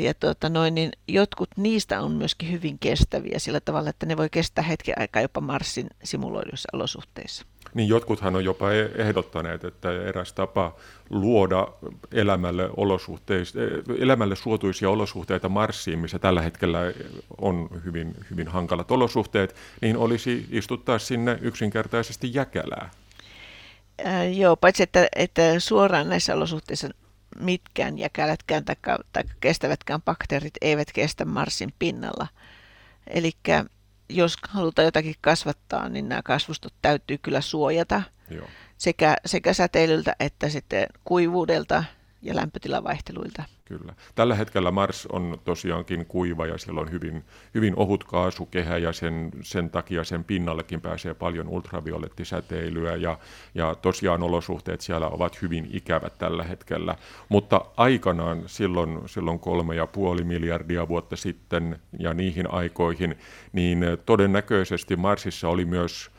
[0.00, 4.28] Ja tuota, noin, niin jotkut niistä on myöskin hyvin kestäviä sillä tavalla, että ne voi
[4.30, 7.46] kestää hetken aikaa jopa Marsin simuloiduissa olosuhteissa.
[7.74, 10.76] Niin jotkuthan on jopa e- ehdottaneet, että eräs tapa
[11.10, 11.68] luoda
[12.12, 12.70] elämälle,
[13.98, 16.78] elämälle suotuisia olosuhteita Marsiin, missä tällä hetkellä
[17.38, 22.90] on hyvin, hyvin hankalat olosuhteet, niin olisi istuttaa sinne yksinkertaisesti jäkälää.
[24.04, 26.88] Ää, joo, paitsi että, että suoraan näissä olosuhteissa
[27.40, 28.76] mitkään jäkälätkään tai,
[29.12, 32.26] tai kestävätkään bakteerit eivät kestä Marsin pinnalla.
[33.06, 33.32] Eli
[34.08, 38.46] jos halutaan jotakin kasvattaa, niin nämä kasvustot täytyy kyllä suojata Joo.
[38.78, 41.84] Sekä, sekä säteilyltä että sitten kuivuudelta
[42.22, 43.44] ja lämpötilavaihteluilta.
[43.64, 43.94] Kyllä.
[44.14, 47.24] Tällä hetkellä Mars on tosiaankin kuiva ja siellä on hyvin,
[47.54, 53.18] hyvin ohut kaasukehä ja sen, sen takia sen pinnallekin pääsee paljon ultraviolettisäteilyä ja,
[53.54, 56.96] ja tosiaan olosuhteet siellä ovat hyvin ikävät tällä hetkellä.
[57.28, 63.18] Mutta aikanaan silloin, silloin kolme ja puoli miljardia vuotta sitten ja niihin aikoihin,
[63.52, 66.10] niin todennäköisesti Marsissa oli myös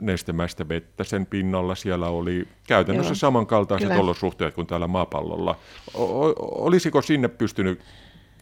[0.00, 1.74] nestemäistä vettä sen pinnalla.
[1.74, 3.14] Siellä oli käytännössä Joo.
[3.14, 4.02] samankaltaiset Kyllä.
[4.02, 5.58] olosuhteet kuin täällä maapallolla.
[5.94, 7.80] O- olisiko sinne pystynyt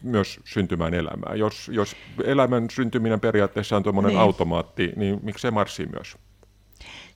[0.03, 1.35] myös syntymään elämää?
[1.35, 4.19] Jos, jos elämän syntyminen periaatteessa on tuommoinen niin.
[4.19, 6.17] automaatti, niin miksei Marsi myös?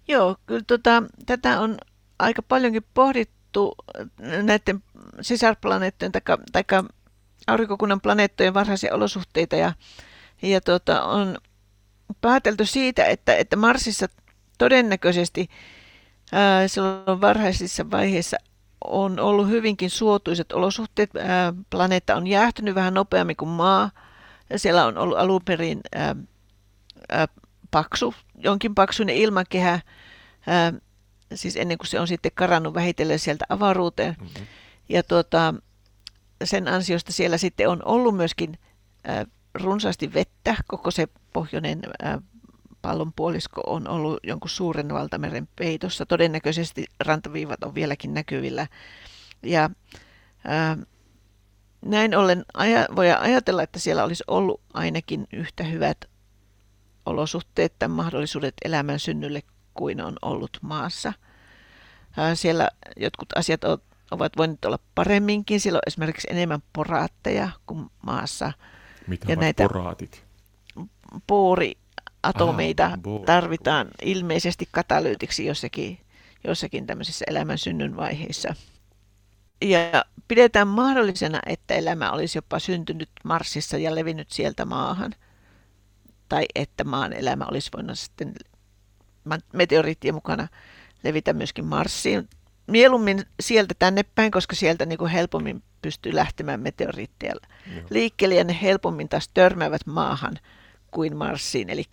[0.08, 1.78] Joo, kyllä tota, tätä on
[2.20, 3.76] aika paljonkin pohdittu
[4.44, 4.84] näiden
[5.22, 6.12] sisarplaneettojen
[6.52, 6.64] tai
[7.48, 9.74] aurinkokunnan planeettojen varhaisia olosuhteita ja,
[10.42, 11.38] ja tota, on
[12.22, 14.08] päätelty siitä, että, että Marsissa
[14.58, 15.48] todennäköisesti
[16.32, 18.38] ää, silloin varhaisissa vaiheissa
[18.86, 21.16] on ollut hyvinkin suotuiset olosuhteet.
[21.16, 23.92] Ää, planeetta on jäähtynyt vähän nopeammin kuin maa.
[24.56, 26.16] Siellä on ollut alun perin ää,
[27.10, 27.28] ää,
[27.72, 29.80] paksu, jonkin paksuinen ilmakehä,
[30.48, 30.74] ää,
[31.34, 34.16] siis ennen kuin se on sitten karannut vähitellen sieltä avaruuteen.
[34.20, 34.48] Mm-hmm.
[34.90, 35.54] Ja tuota,
[36.44, 38.58] sen ansiosta siellä sitten on ollut myöskin
[39.04, 41.82] ää, runsaasti vettä, koko se pohjoinen
[42.82, 46.06] pallonpuolisko on ollut jonkun suuren valtameren peitossa.
[46.06, 48.68] Todennäköisesti rantaviivat on vieläkin näkyvillä.
[49.44, 49.70] Ja
[50.46, 50.78] ää,
[51.86, 55.98] näin ollen aja, voi ajatella, että siellä olisi ollut ainakin yhtä hyvät
[57.06, 59.42] olosuhteet tai mahdollisuudet elämän synnylle
[59.74, 61.14] kuin on ollut maassa.
[62.18, 63.62] Ää, siellä jotkut asiat
[64.12, 65.60] ovat voineet olla paremminkin.
[65.60, 68.54] Siellä on esimerkiksi enemmän poraatteja kuin maassa.
[69.08, 70.29] Mitä ja näitä poraatit?
[71.28, 73.26] Booriatomeita ah, boori.
[73.26, 76.00] tarvitaan ilmeisesti katalyytiksi jossakin,
[76.44, 78.56] jossakin tämmöisissä elämän synnyn vaiheissa.
[79.62, 85.16] Ja pidetään mahdollisena, että elämä olisi jopa syntynyt Marsissa ja levinnyt sieltä maahan.
[86.30, 88.34] Tai että maan elämä olisi voinut sitten
[89.54, 90.48] meteoriittien mukana
[91.04, 92.30] levitä myöskin Marsiin.
[92.68, 97.34] Mieluummin sieltä tänne päin, koska sieltä niin kuin helpommin pystyy lähtemään meteoriitteja
[97.90, 100.40] liikkeelle ja ne helpommin taas törmäävät maahan
[100.92, 101.70] kuin Marsiin.
[101.70, 101.84] Eli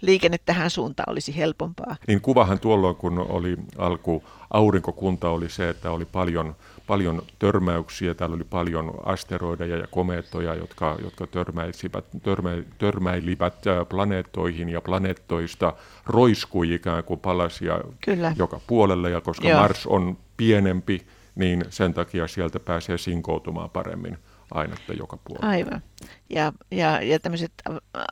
[0.00, 1.96] liikenne tähän suuntaan olisi helpompaa.
[2.06, 6.56] Niin kuvahan tuolloin, kun oli alku aurinkokunta, oli se, että oli paljon,
[6.86, 8.14] paljon törmäyksiä.
[8.14, 13.54] Täällä oli paljon asteroideja ja komeettoja, jotka, jotka törmäisivät, törmä, törmäilivät
[13.88, 15.72] planeettoihin ja planeettoista
[16.06, 18.32] roiskui ikään kuin palasia Kyllä.
[18.38, 19.10] joka puolelle.
[19.10, 19.60] Ja koska Joo.
[19.60, 24.18] Mars on pienempi niin sen takia sieltä pääsee sinkoutumaan paremmin
[24.50, 25.48] ainetta joka puolella.
[25.48, 25.82] Aivan.
[26.30, 27.52] Ja, ja, ja tämmöiset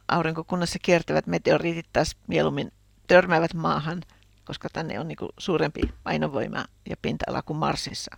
[0.09, 2.73] aurinkokunnassa kiertävät meteoriitit taas mieluummin
[3.07, 4.03] törmäävät maahan,
[4.45, 8.17] koska tänne on niin suurempi painovoima ja pinta-ala kuin Marsissa.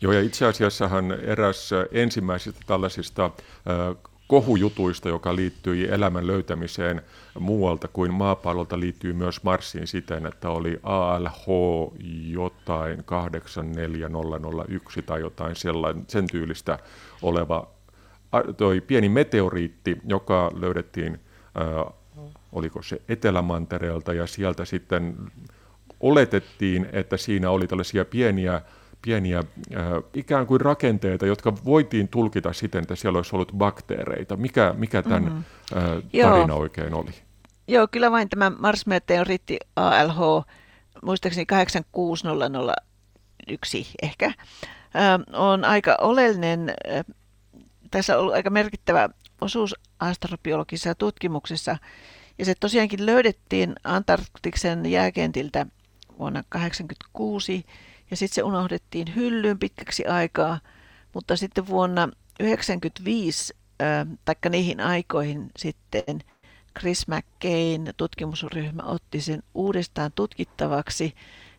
[0.00, 3.30] Joo, ja itse asiassahan eräs ensimmäisistä tällaisista
[4.28, 7.02] kohujutuista, joka liittyi elämän löytämiseen
[7.38, 11.46] muualta kuin maapallolta, liittyy myös Marsiin siten, että oli ALH
[12.28, 16.78] jotain 84001 tai jotain sellainen, sen tyylistä
[17.22, 17.68] oleva
[18.56, 21.20] toi pieni meteoriitti, joka löydettiin,
[21.60, 21.94] äh,
[22.52, 25.16] oliko se Etelämantereelta, ja sieltä sitten
[26.00, 28.62] oletettiin, että siinä oli tällaisia pieniä
[29.02, 29.44] pieniä äh,
[30.14, 34.36] ikään kuin rakenteita, jotka voitiin tulkita siten, että siellä olisi ollut bakteereita.
[34.36, 35.44] Mikä, mikä tämän mm-hmm.
[35.76, 35.82] äh,
[36.22, 36.58] tarina Joo.
[36.58, 37.10] oikein oli?
[37.68, 40.44] Joo, kyllä vain tämä Mars-meteoriitti ALH,
[41.02, 44.34] muistaakseni 86001 ehkä, äh,
[45.32, 47.04] on aika oleellinen, äh,
[47.90, 49.08] tässä on ollut aika merkittävä
[49.40, 51.76] osuus astrobiologisessa tutkimuksessa,
[52.38, 55.66] ja se tosiaankin löydettiin Antarktiksen jääkentiltä
[56.18, 57.66] vuonna 1986,
[58.10, 60.60] ja sitten se unohdettiin hyllyyn pitkäksi aikaa,
[61.14, 66.20] mutta sitten vuonna 1995, äh, taikka niihin aikoihin sitten
[66.78, 71.14] Chris McCain tutkimusryhmä otti sen uudestaan tutkittavaksi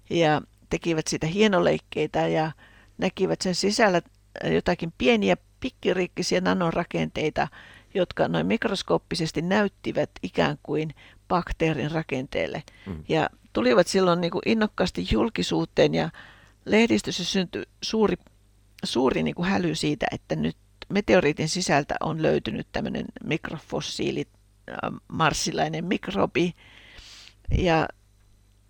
[0.09, 2.51] ja tekivät sitä hienoleikkeitä ja
[2.97, 4.01] näkivät sen sisällä
[4.53, 7.47] jotakin pieniä pikkiriikkisiä nanorakenteita,
[7.93, 10.93] jotka noin mikroskooppisesti näyttivät ikään kuin
[11.27, 12.63] bakteerin rakenteelle.
[12.85, 13.03] Mm.
[13.09, 16.09] Ja tulivat silloin niin kuin innokkaasti julkisuuteen ja
[16.71, 18.15] lehdistössä syntyi suuri,
[18.83, 20.57] suuri niin kuin häly siitä, että nyt
[20.89, 24.27] meteoriitin sisältä on löytynyt tämmöinen mikrofossiili,
[24.69, 24.77] äh,
[25.07, 26.53] marssilainen mikrobi.
[27.57, 27.87] Ja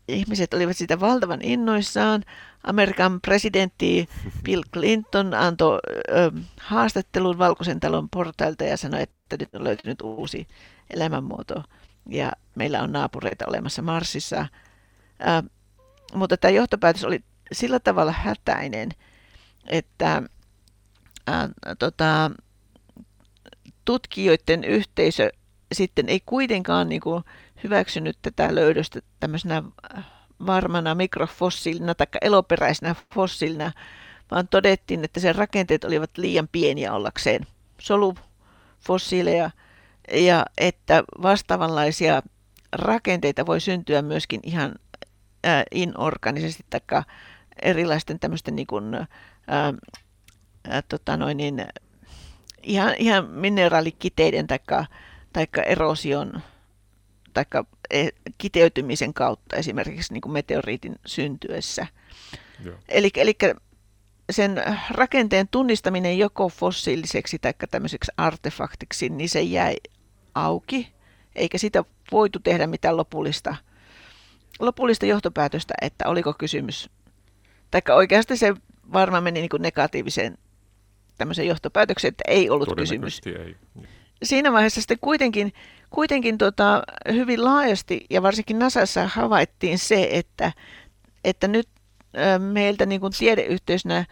[0.07, 2.23] ihmiset olivat sitä valtavan innoissaan.
[2.63, 4.09] Amerikan presidentti
[4.43, 6.31] Bill Clinton antoi ö,
[6.61, 10.47] haastattelun Valkoisen talon portailta ja sanoi, että nyt on löytynyt uusi
[10.89, 11.63] elämänmuoto
[12.09, 14.47] ja meillä on naapureita olemassa Marsissa.
[15.21, 15.49] Ö,
[16.13, 18.89] mutta tämä johtopäätös oli sillä tavalla hätäinen,
[19.67, 20.23] että
[21.27, 22.31] ää, tota,
[23.85, 25.29] tutkijoiden yhteisö
[25.73, 27.23] sitten ei kuitenkaan niin kuin,
[27.63, 29.63] hyväksynyt tätä löydöstä tämmöisenä
[30.45, 33.71] varmana mikrofossiilina tai eloperäisenä fossiilina,
[34.31, 37.47] vaan todettiin, että sen rakenteet olivat liian pieniä ollakseen
[37.81, 39.51] solufossiileja
[40.13, 42.21] ja että vastaavanlaisia
[42.71, 44.75] rakenteita voi syntyä myöskin ihan
[45.71, 46.81] inorganisesti tai
[47.61, 49.73] erilaisten tämmöisten niin kuin, ää,
[50.67, 51.65] ää, tota noin niin,
[52.63, 56.41] ihan, ihan mineraalikiteiden tai erosion
[57.33, 57.45] tai
[57.89, 61.87] e, kiteytymisen kautta esimerkiksi niin kuin meteoriitin syntyessä.
[62.89, 63.37] Eli, eli
[64.31, 69.75] sen rakenteen tunnistaminen joko fossiiliseksi tai tämmöiseksi artefaktiksi, niin se jäi
[70.35, 70.93] auki,
[71.35, 73.55] eikä sitä voitu tehdä mitään lopullista,
[74.59, 76.89] lopullista johtopäätöstä, että oliko kysymys
[77.71, 78.53] tai oikeasti se
[78.93, 80.37] varmaan meni niin kuin negatiiviseen
[81.17, 83.21] tämmöiseen johtopäätökseen, että ei ollut kysymys.
[83.25, 83.55] Ei.
[84.23, 85.53] Siinä vaiheessa sitten kuitenkin,
[85.89, 90.51] kuitenkin tota, hyvin laajasti ja varsinkin NASAssa havaittiin se, että,
[91.23, 91.69] että nyt
[92.39, 94.05] meiltä niin kuin tiedeyhteisönä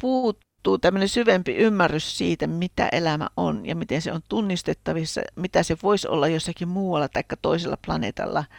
[0.00, 5.76] puuttuu tämmöinen syvempi ymmärrys siitä, mitä elämä on ja miten se on tunnistettavissa, mitä se
[5.82, 8.44] voisi olla jossakin muualla tai toisella planeetalla–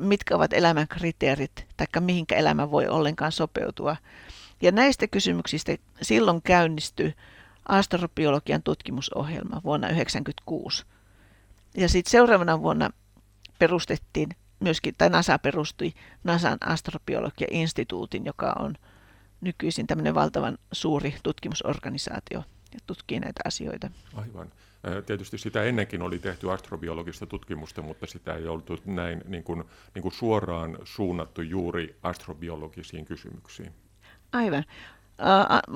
[0.00, 3.96] mitkä ovat elämän kriteerit, tai mihinkä elämä voi ollenkaan sopeutua.
[4.62, 7.14] Ja näistä kysymyksistä silloin käynnistyi
[7.68, 10.84] astrobiologian tutkimusohjelma vuonna 1996.
[11.76, 12.90] Ja sitten seuraavana vuonna
[13.58, 14.28] perustettiin
[14.60, 15.92] myöskin, tai NASA perustui
[16.24, 18.74] NASAn astrobiologia-instituutin, joka on
[19.40, 23.90] nykyisin tämmöinen valtavan suuri tutkimusorganisaatio ja tutkii näitä asioita.
[24.14, 24.52] Aivan.
[25.06, 29.64] Tietysti sitä ennenkin oli tehty astrobiologista tutkimusta, mutta sitä ei ollut näin niin kuin,
[29.94, 33.72] niin kuin suoraan suunnattu juuri astrobiologisiin kysymyksiin.
[34.32, 34.64] Aivan.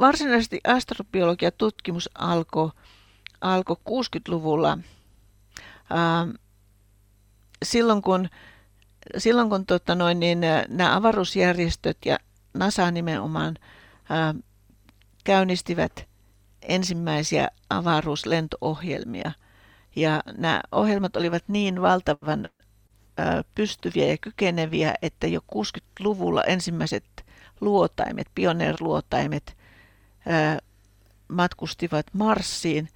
[0.00, 2.70] Varsinaisesti astrobiologia tutkimus alkoi
[3.40, 4.78] alko 60-luvulla
[7.64, 8.28] silloin, kun,
[9.18, 12.18] silloin, kun tota noin, niin, nämä avaruusjärjestöt ja
[12.54, 13.56] NASA nimenomaan
[15.24, 16.08] käynnistivät
[16.68, 19.32] ensimmäisiä avaruuslento-ohjelmia.
[19.96, 22.48] Ja nämä ohjelmat olivat niin valtavan
[23.54, 27.04] pystyviä ja kykeneviä, että jo 60-luvulla ensimmäiset
[27.60, 29.56] luotaimet, pioneerluotaimet,
[31.28, 32.88] matkustivat Marsiin,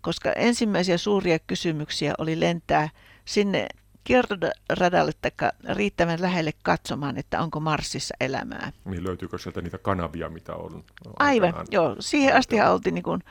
[0.00, 2.88] koska ensimmäisiä suuria kysymyksiä oli lentää
[3.24, 3.66] sinne
[4.08, 8.72] kiertoradalle tai riittävän lähelle katsomaan, että onko Marsissa elämää.
[8.84, 10.84] Niin löytyykö sieltä niitä kanavia, mitä on?
[11.18, 11.96] Aivan, joo.
[12.00, 13.22] Siihen asti oltiin niin kuin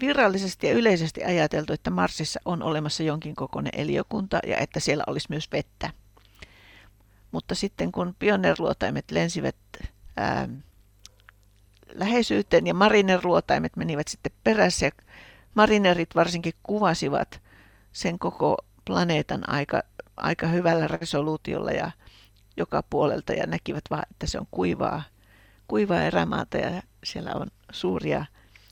[0.00, 5.26] virallisesti ja yleisesti ajateltu, että Marsissa on olemassa jonkin kokoinen eliökunta ja että siellä olisi
[5.30, 5.90] myös vettä.
[7.32, 9.56] Mutta sitten kun pioneerluotaimet lensivät
[10.16, 10.48] ää,
[11.94, 14.92] läheisyyteen ja marinerluotaimet menivät sitten perässä ja
[15.54, 17.40] marinerit varsinkin kuvasivat
[17.92, 19.82] sen koko planeetan aika,
[20.22, 21.90] aika hyvällä resoluutiolla ja
[22.56, 25.02] joka puolelta ja näkivät vaan, että se on kuivaa,
[25.68, 28.26] kuivaa erämaata ja siellä on suuria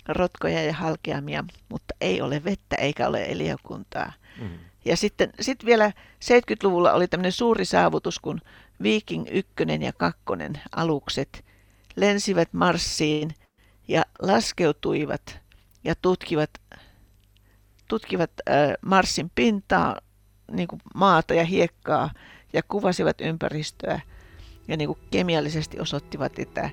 [0.09, 4.13] rotkoja ja halkeamia, mutta ei ole vettä eikä ole eliökuntaa.
[4.41, 4.59] Mm.
[4.85, 5.93] Ja sitten sit vielä
[6.25, 8.41] 70-luvulla oli tämmöinen suuri saavutus, kun
[8.83, 10.23] Viking 1 ja 2
[10.77, 11.45] alukset
[11.97, 13.35] lensivät Marsiin
[13.89, 15.39] ja laskeutuivat
[15.85, 16.51] ja tutkivat,
[17.89, 20.01] tutkivat äh, Marsin pintaa,
[20.53, 22.11] niin kuin maata ja hiekkaa
[22.53, 24.01] ja kuvasivat ympäristöä
[24.69, 26.71] ja niin kuin kemiallisesti osoittivat, että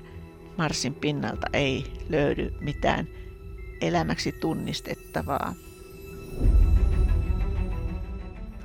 [0.58, 3.08] Marsin pinnalta ei löydy mitään
[3.80, 5.54] elämäksi tunnistettavaa.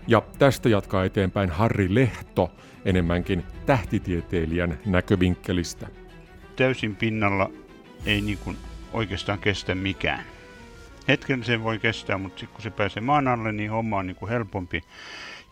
[0.07, 2.51] Ja tästä jatkaa eteenpäin Harri Lehto
[2.85, 5.87] enemmänkin tähtitieteilijän näkövinkkelistä.
[6.55, 7.49] Täysin pinnalla
[8.05, 8.57] ei niin kuin
[8.93, 10.30] oikeastaan kestä mikään.
[11.07, 14.15] Hetken se voi kestää, mutta sitten kun se pääsee maan alle, niin homma on niin
[14.15, 14.83] kuin helpompi.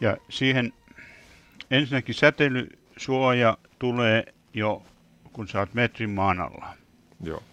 [0.02, 0.74] Ja siihen
[1.72, 4.84] ensinnäkin säteilysuoja tulee jo,
[5.34, 6.74] kun sä oot metrin maan alla.
[7.24, 7.43] Joo.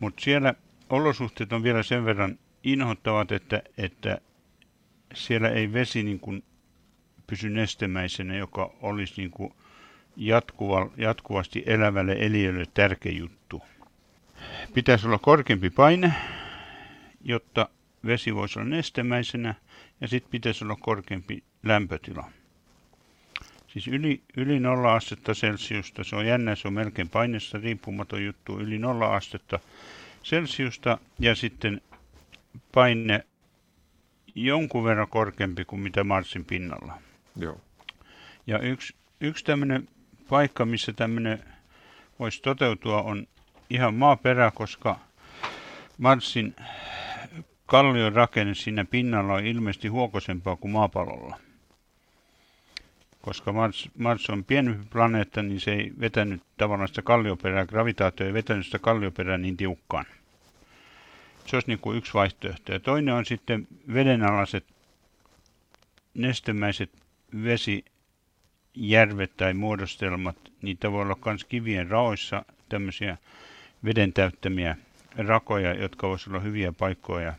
[0.00, 0.54] Mutta siellä
[0.90, 4.18] olosuhteet on vielä sen verran inhottavat, että, että
[5.14, 6.44] siellä ei vesi niin kuin
[7.26, 9.54] pysy nestemäisenä, joka olisi niin kuin
[10.16, 13.62] jatkuva, jatkuvasti elävälle eliölle tärkeä juttu.
[14.74, 16.12] Pitäisi olla korkeampi paine,
[17.24, 17.68] jotta
[18.06, 19.54] vesi voisi olla nestemäisenä,
[20.00, 22.30] ja sitten pitäisi olla korkeampi lämpötila.
[23.66, 28.60] Siis yli, yli 0 astetta Celsiusta, se on jännä, se on melkein painessa riippumaton juttu,
[28.60, 29.58] yli 0 astetta
[30.24, 31.80] Celsiusta ja sitten
[32.72, 33.24] paine
[34.34, 36.94] jonkun verran korkeampi kuin mitä Marsin pinnalla.
[37.36, 37.60] Joo.
[38.46, 39.88] Ja yksi, yksi tämmöinen
[40.28, 41.44] paikka, missä tämmöinen
[42.18, 43.26] voisi toteutua, on
[43.70, 44.98] ihan maaperä, koska
[45.98, 46.54] Marsin
[47.72, 51.38] kallion rakenne siinä pinnalla on ilmeisesti huokosempaa kuin maapallolla.
[53.22, 58.32] Koska Mars, Mars on pienempi planeetta, niin se ei vetänyt tavallaan sitä kallioperää, gravitaatio ei
[58.32, 60.04] vetänyt sitä kallioperää niin tiukkaan.
[61.46, 62.72] Se olisi niin kuin yksi vaihtoehto.
[62.72, 64.64] Ja toinen on sitten vedenalaiset
[66.14, 66.90] nestemäiset
[67.44, 70.36] vesijärvet tai muodostelmat.
[70.62, 73.16] Niitä voi olla myös kivien raoissa tämmöisiä
[73.84, 74.76] veden täyttämiä
[75.16, 77.32] rakoja, jotka voisivat olla hyviä paikkoja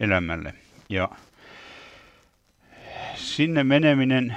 [0.00, 0.54] elämälle.
[0.88, 1.08] Ja
[3.14, 4.36] sinne meneminen,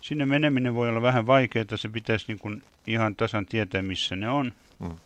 [0.00, 4.30] sinne meneminen voi olla vähän vaikeaa, se pitäisi niin kuin ihan tasan tietää, missä ne
[4.30, 4.52] on.
[4.78, 4.96] Hmm.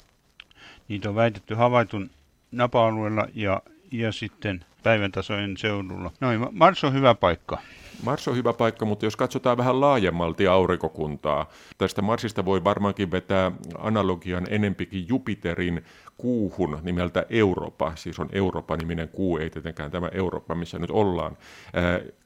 [0.89, 2.11] Niitä on väitetty havaitun
[2.53, 6.13] napa-alueella ja, ja sitten päivän tasojen seudulla.
[6.21, 7.59] Noin, Mars on hyvä paikka.
[8.03, 13.53] Mars on hyvä paikka, mutta jos katsotaan vähän laajemmalti aurinkokuntaa, tästä Marsista voi varmaankin vetää
[13.79, 15.85] analogian enempikin Jupiterin
[16.19, 21.37] kuuhun nimeltä Eurooppa, siis on Eurooppa-niminen kuu, ei tietenkään tämä Eurooppa, missä nyt ollaan,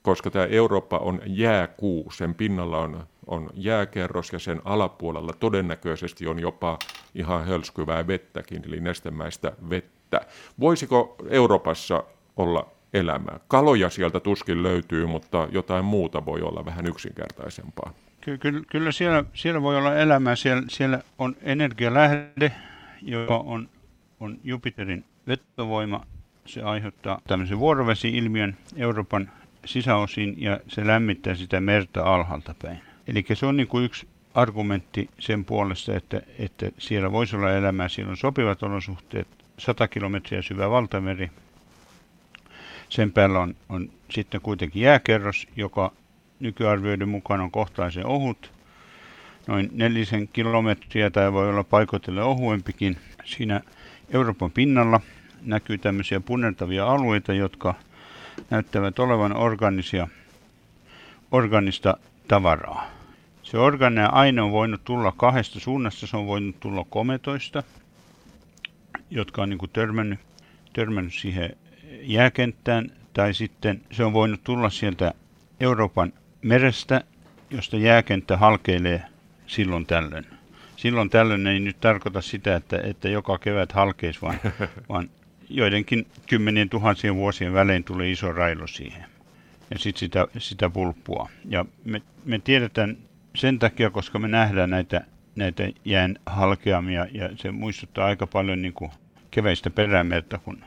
[0.03, 6.39] koska tämä Eurooppa on jääkuu, sen pinnalla on, on jääkerros ja sen alapuolella todennäköisesti on
[6.39, 6.79] jopa
[7.15, 10.21] ihan hölskyvää vettäkin, eli nestemäistä vettä.
[10.61, 12.05] Voisiko Euroopassa
[12.37, 13.41] olla elämää?
[13.49, 17.93] Kaloja sieltä tuskin löytyy, mutta jotain muuta voi olla vähän yksinkertaisempaa.
[18.21, 20.37] Ky- kyllä, kyllä siellä, siellä voi olla elämää.
[20.37, 22.53] Siellä, siellä on energialähde,
[23.03, 23.69] joka on,
[24.21, 26.07] on Jupiterin vetovoima.
[26.47, 29.31] Se aiheuttaa tämmöisen vuorovesi-ilmiön Euroopan
[29.65, 32.81] sisäosiin ja se lämmittää sitä merta alhaalta päin.
[33.07, 37.89] Eli se on niin kuin yksi argumentti sen puolesta, että, että siellä voisi olla elämää.
[37.89, 39.29] Siellä on sopivat olosuhteet,
[39.59, 41.31] 100 kilometriä syvä valtameri,
[42.89, 45.93] sen päällä on, on sitten kuitenkin jääkerros, joka
[46.41, 48.53] nykyarvioiden mukaan on kohtaisen ohut,
[49.47, 52.97] noin nelisen kilometriä tai voi olla paikoitelle ohuempikin.
[53.25, 53.61] Siinä
[54.11, 55.01] Euroopan pinnalla
[55.43, 57.75] näkyy tämmöisiä punertavia alueita, jotka
[58.51, 60.09] näyttävät olevan organisia,
[61.33, 61.97] organista
[62.29, 62.87] tavaraa.
[63.43, 66.07] Se organinen aine on voinut tulla kahdesta suunnasta.
[66.07, 67.63] Se on voinut tulla kometoista,
[69.11, 70.21] jotka on niin törmännyt,
[70.73, 71.57] törmännyt siihen
[72.07, 75.15] jääkenttään, tai sitten se on voinut tulla sieltä
[75.61, 77.01] Euroopan merestä,
[77.51, 79.03] josta jääkenttä halkeilee
[79.47, 80.27] silloin tällöin.
[80.77, 84.41] Silloin tällöin ei nyt tarkoita sitä, että, että joka kevät halkeisi, vaan,
[84.89, 85.11] vaan
[85.51, 89.05] joidenkin kymmenien tuhansien vuosien välein tulee iso railo siihen.
[89.71, 91.29] ja sitten sitä, sitä pulppua.
[91.49, 92.97] Ja me, me tiedetään
[93.35, 95.05] sen takia, koska me nähdään näitä,
[95.37, 98.91] näitä jään halkeamia ja se muistuttaa aika paljon niin kuin
[99.31, 100.65] keveistä perämerta, kun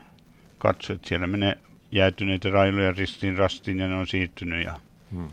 [0.60, 1.58] katsoo, että siellä menee
[1.92, 4.64] jäätyneitä railoja ristiin rastiin ja ne on siirtynyt.
[4.64, 4.80] Ja...
[5.12, 5.28] Hmm.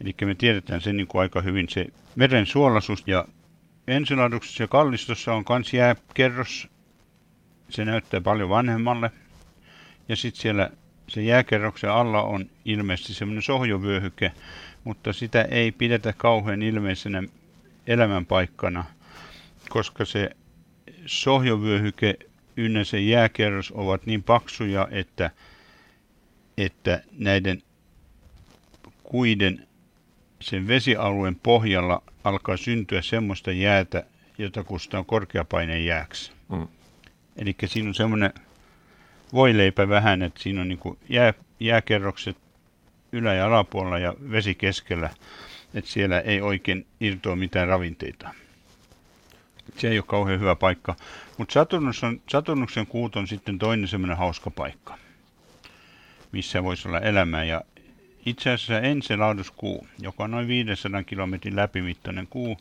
[0.00, 1.86] Eli me tiedetään sen niin kuin aika hyvin se
[2.16, 3.24] meren suolaisuus ja
[3.86, 6.68] ensilaaduksessa ja kallistossa on myös jääkerros.
[7.68, 9.10] Se näyttää paljon vanhemmalle.
[10.08, 10.70] Ja sitten siellä
[11.08, 14.32] se jääkerroksen alla on ilmeisesti semmoinen sohjovyöhyke,
[14.84, 17.22] mutta sitä ei pidetä kauhean ilmeisenä
[17.86, 18.84] elämänpaikkana,
[19.68, 20.30] koska se
[21.06, 22.14] sohjovyöhyke
[22.56, 25.30] ynnä se jääkerros ovat niin paksuja, että,
[26.58, 27.62] että näiden
[29.02, 29.66] kuiden
[30.40, 34.04] sen vesialueen pohjalla alkaa syntyä semmoista jäätä,
[34.38, 36.32] jota kutsutaan korkeapaineen jääksi.
[36.48, 36.68] Mm.
[37.36, 38.32] Eli siinä on semmoinen
[39.32, 42.36] voileipä vähän, että siinä on niin jää, jääkerrokset
[43.12, 45.10] ylä- ja alapuolella ja vesi keskellä,
[45.74, 48.34] että siellä ei oikein irtoa mitään ravinteita.
[49.78, 50.96] Se ei ole kauhean hyvä paikka.
[51.38, 54.98] Mutta Saturnus on, Saturnuksen kuut on sitten toinen semmoinen hauska paikka,
[56.32, 57.44] missä voisi olla elämää.
[57.44, 57.62] Ja
[58.26, 62.56] itse asiassa Enceladus-kuu, joka on noin 500 kilometrin läpimittainen kuu,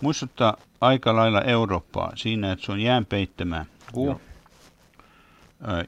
[0.00, 4.06] muistuttaa aika lailla Eurooppaa siinä, että se on jään peittämä kuu.
[4.06, 4.20] Joo.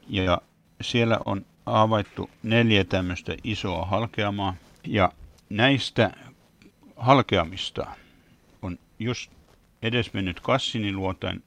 [0.08, 0.40] Ja
[0.80, 4.54] siellä on havaittu neljä tämmöistä isoa halkeamaa.
[4.86, 5.12] Ja
[5.50, 6.10] näistä
[6.96, 7.86] halkeamista
[8.62, 9.30] on just
[9.82, 11.42] edesmennyt Cassini-luotain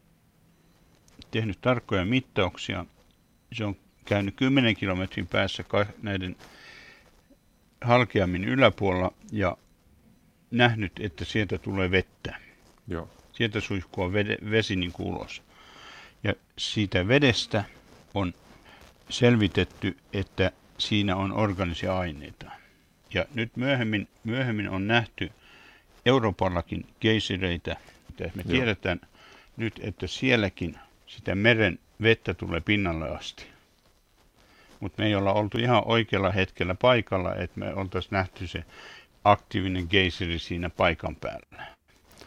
[1.31, 2.85] tehnyt tarkkoja mittauksia.
[3.53, 3.75] Se on
[4.05, 5.63] käynyt 10 kilometrin päässä
[6.01, 6.35] näiden
[7.81, 9.57] halkeamin yläpuolella ja
[10.51, 12.35] nähnyt, että sieltä tulee vettä.
[12.87, 13.09] Joo.
[13.33, 14.11] Sieltä suihkua
[14.51, 15.41] vesi niin ulos.
[16.23, 17.63] Ja siitä vedestä
[18.13, 18.33] on
[19.09, 22.51] selvitetty, että siinä on organisia aineita.
[23.13, 25.31] Ja nyt myöhemmin, myöhemmin on nähty
[26.05, 27.75] Euroopallakin keisireitä.
[28.23, 28.51] Me Joo.
[28.51, 29.01] tiedetään
[29.57, 30.75] nyt, että sielläkin
[31.07, 33.45] sitä meren vettä tulee pinnalle asti.
[34.79, 38.63] Mutta me ei olla oltu ihan oikealla hetkellä paikalla, että me oltaisiin nähty se
[39.23, 41.65] aktiivinen geyseri siinä paikan päällä.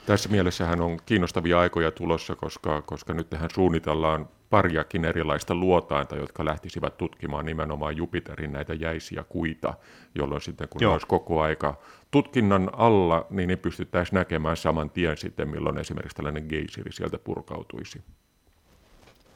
[0.07, 6.45] Tässä mielessähän on kiinnostavia aikoja tulossa, koska, koska nyt tähän suunnitellaan pariakin erilaista luotainta, jotka
[6.45, 9.75] lähtisivät tutkimaan nimenomaan Jupiterin näitä jäisiä kuita,
[10.15, 10.91] jolloin sitten kun Joo.
[10.91, 11.79] ne olisi koko aika
[12.11, 18.03] tutkinnan alla, niin ne pystyttäisiin näkemään saman tien sitten, milloin esimerkiksi tällainen geysiri sieltä purkautuisi.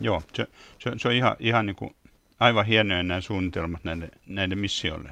[0.01, 0.47] Joo, se,
[0.79, 1.97] se, se on ihan, ihan niin kuin
[2.41, 5.11] aivan hienoja nämä suunnitelmat näiden, näiden missioille.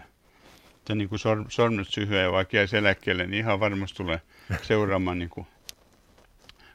[0.76, 4.20] Että niin kuin sor, sormet syhyä ja vaikka jäisi eläkkeelle, niin ihan varmasti tulee
[4.62, 5.46] seuraamaan niin kuin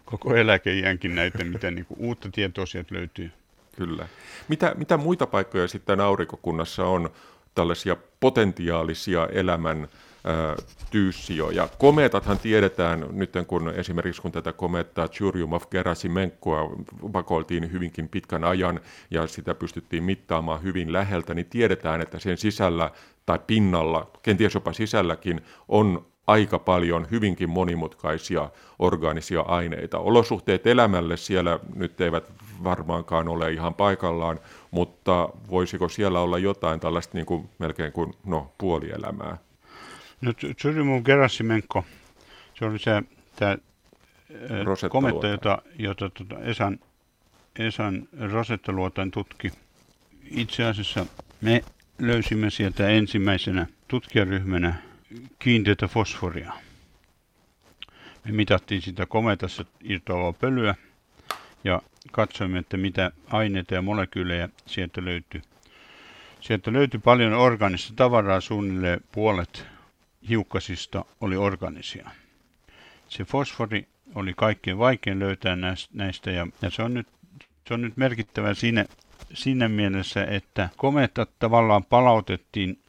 [0.10, 3.32] koko eläkeiänkin näitä, mitä niin kuin uutta tietoa sieltä löytyy.
[3.76, 4.08] Kyllä.
[4.48, 7.10] Mitä, mitä muita paikkoja sitten aurinkokunnassa on
[7.56, 9.88] tällaisia potentiaalisia elämän
[10.92, 11.70] tyyssijoja.
[11.78, 18.80] Kometathan tiedetään nyt, kun esimerkiksi kun tätä komettaa Churyumov-Gerasimenkoa vakoiltiin hyvinkin pitkän ajan
[19.12, 22.92] ja sitä pystyttiin mittaamaan hyvin läheltä, niin tiedetään, että sen sisällä
[23.26, 28.50] tai pinnalla, kenties jopa sisälläkin, on aika paljon hyvinkin monimutkaisia
[28.80, 30.00] orgaanisia aineita.
[30.00, 32.24] Olosuhteet elämälle siellä nyt eivät
[32.64, 34.40] varmaankaan ole ihan paikallaan,
[34.72, 39.38] mutta voisiko siellä olla jotain tällaista niin kuin, melkein kuin no, puolielämää?
[40.22, 41.86] No Tsyrimun Gerasimenko,
[42.54, 43.04] se oli se
[43.36, 43.58] tämä
[44.90, 46.80] kometta, jota, jota tuota Esan,
[47.60, 49.52] Esan Rosettaluotain tutki.
[50.32, 51.06] Itse asiassa
[51.42, 51.64] me
[52.00, 54.89] löysimme sieltä ensimmäisenä tutkijaryhmänä
[55.40, 56.54] kiinteätä fosforia.
[58.26, 60.76] Me mitattiin sitä kometassa irtoavaa pölyä
[61.64, 61.82] ja
[62.12, 65.42] katsoimme, että mitä aineita ja molekyylejä sieltä löytyy.
[66.42, 69.66] Sieltä löytyi paljon organista tavaraa, suunnilleen puolet
[70.30, 72.10] hiukkasista oli organisia.
[73.10, 75.58] Se fosfori oli kaikkein vaikein löytää
[75.94, 77.08] näistä ja se, on nyt,
[77.68, 78.86] se on nyt merkittävä siinä,
[79.34, 82.80] siinä mielessä, että kometat tavallaan palautettiin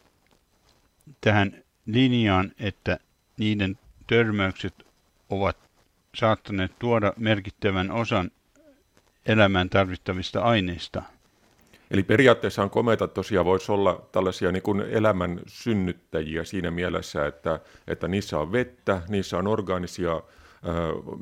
[1.21, 1.63] tähän
[1.93, 2.99] linjaan, että
[3.39, 4.75] niiden törmäykset
[5.31, 5.57] ovat
[6.15, 8.31] saattaneet tuoda merkittävän osan
[9.27, 11.03] elämään tarvittavista aineista–
[11.91, 18.09] Eli periaatteessa kometat tosiaan voisi olla tällaisia niin kuin elämän synnyttäjiä siinä mielessä, että, että
[18.09, 20.23] niissä on vettä, niissä on orgaanisia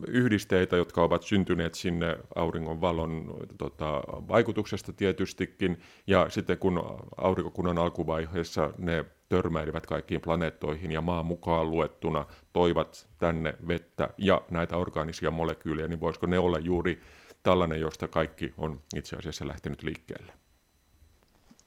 [0.08, 6.82] yhdisteitä, jotka ovat syntyneet sinne auringon valon tota, vaikutuksesta tietystikin, ja sitten kun
[7.16, 14.76] aurinkokunnan alkuvaiheessa ne törmäilivät kaikkiin planeettoihin ja maan mukaan luettuna toivat tänne vettä ja näitä
[14.76, 17.00] orgaanisia molekyylejä, niin voisiko ne olla juuri
[17.42, 20.32] tällainen, josta kaikki on itse asiassa lähtenyt liikkeelle?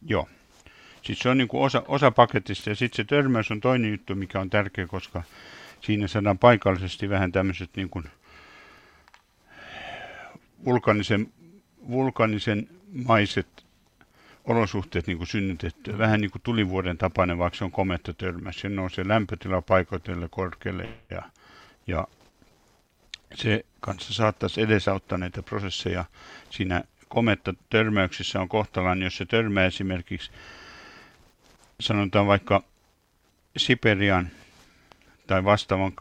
[0.01, 0.27] Joo.
[1.01, 4.15] Siis se on niin kuin osa, osa paketista ja sitten se törmäys on toinen juttu,
[4.15, 5.23] mikä on tärkeä, koska
[5.81, 8.05] siinä saadaan paikallisesti vähän tämmöiset niin kuin
[10.65, 11.33] vulkanisen,
[11.89, 12.67] vulkanisen
[13.05, 13.65] maiset
[14.45, 15.97] olosuhteet niin kuin synnytettyä.
[15.97, 18.59] Vähän niin kuin tulivuoden tapainen, vaikka se on kometta törmäys.
[18.59, 21.21] Se nousee lämpötila paikoitelle korkealle ja,
[21.87, 22.07] ja
[23.35, 26.05] se kanssa saattaisi edesauttaa näitä prosesseja.
[26.49, 30.31] Siinä kometta törmäyksissä on kohtalaan, jos se törmää esimerkiksi,
[31.79, 32.63] sanotaan vaikka
[33.57, 34.29] Siperian
[35.31, 35.93] tai vastaavan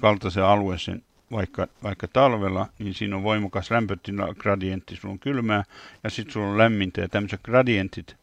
[0.00, 5.64] kaltaisen alueeseen, vaikka, vaikka talvella, niin siinä on voimakas lämpötilagradientti, sulla on kylmää
[6.04, 8.16] ja sitten sulla on lämmintä ja tämmöiset gradientit,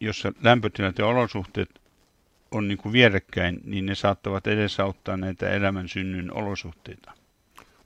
[0.00, 1.80] jossa lämpötilat ja olosuhteet
[2.50, 7.12] on niin kuin vierekkäin, niin ne saattavat edesauttaa näitä elämän synnyn olosuhteita.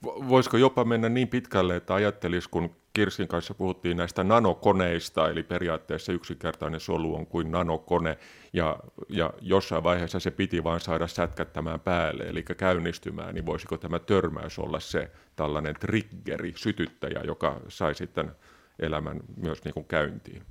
[0.03, 6.13] Voisiko jopa mennä niin pitkälle, että ajattelisi, kun Kirsin kanssa puhuttiin näistä nanokoneista, eli periaatteessa
[6.13, 8.19] yksinkertainen solu on kuin nanokone,
[8.53, 8.79] ja,
[9.09, 14.59] ja jossain vaiheessa se piti vain saada sätkättämään päälle, eli käynnistymään, niin voisiko tämä törmäys
[14.59, 18.31] olla se tällainen triggeri, sytyttäjä, joka sai sitten
[18.79, 20.43] elämän myös niin kuin käyntiin?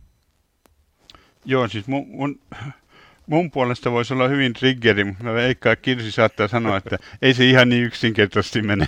[1.46, 2.40] Joo, siis mun, mun,
[3.28, 7.70] mun puolesta voisi olla hyvin triggeri, mutta eikä Kirsi saattaa sanoa, että ei se ihan
[7.70, 8.88] niin yksinkertaisesti mene.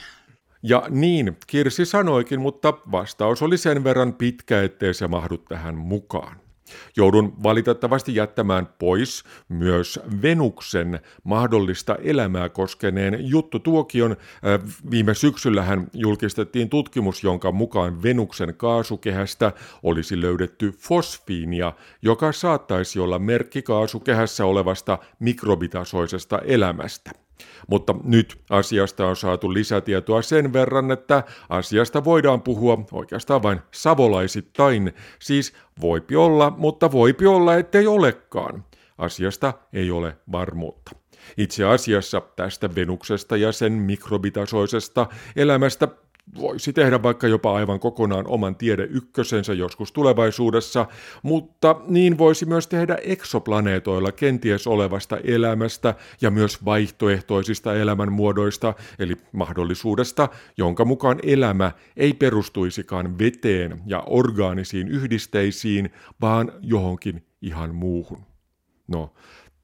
[0.68, 6.38] Ja niin, Kirsi sanoikin, mutta vastaus oli sen verran pitkä, ettei se mahdu tähän mukaan.
[6.98, 14.12] Joudun valitettavasti jättämään pois myös Venuksen mahdollista elämää koskeneen juttutuokion.
[14.12, 19.52] Äh, viime syksyllähän julkistettiin tutkimus, jonka mukaan Venuksen kaasukehästä
[19.84, 27.25] olisi löydetty fosfiinia, joka saattaisi olla merkki kaasukehässä olevasta mikrobitasoisesta elämästä.
[27.68, 34.94] Mutta nyt asiasta on saatu lisätietoa sen verran, että asiasta voidaan puhua oikeastaan vain savolaisittain.
[35.20, 38.66] Siis voipi olla, mutta voipi olla, ettei olekaan.
[38.98, 40.92] Asiasta ei ole varmuutta.
[41.38, 45.88] Itse asiassa tästä Venuksesta ja sen mikrobitasoisesta elämästä
[46.38, 50.86] voisi tehdä vaikka jopa aivan kokonaan oman tiede ykkösensä joskus tulevaisuudessa,
[51.24, 60.30] mutta niin voisi myös tehdä eksoplaneetoilla kenties olevasta elämästä ja myös vaihtoehtoisista elämänmuodoista, eli mahdollisuudesta,
[60.58, 65.90] jonka mukaan elämä ei perustuisikaan veteen ja orgaanisiin yhdisteisiin,
[66.22, 68.26] vaan johonkin ihan muuhun.
[68.88, 69.14] No,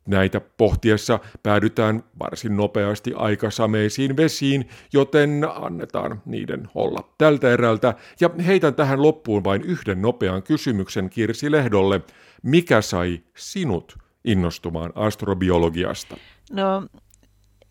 [0.08, 7.93] Näitä pohtiessa päädytään varsin nopeasti aikasameisiin vesiin, joten annetaan niiden olla tältä erältä.
[8.20, 12.02] Ja heitän tähän loppuun vain yhden nopean kysymyksen Kirsi Lehdolle.
[12.43, 16.18] Mikä sai sinut innostumaan astrobiologiasta?
[16.52, 16.88] No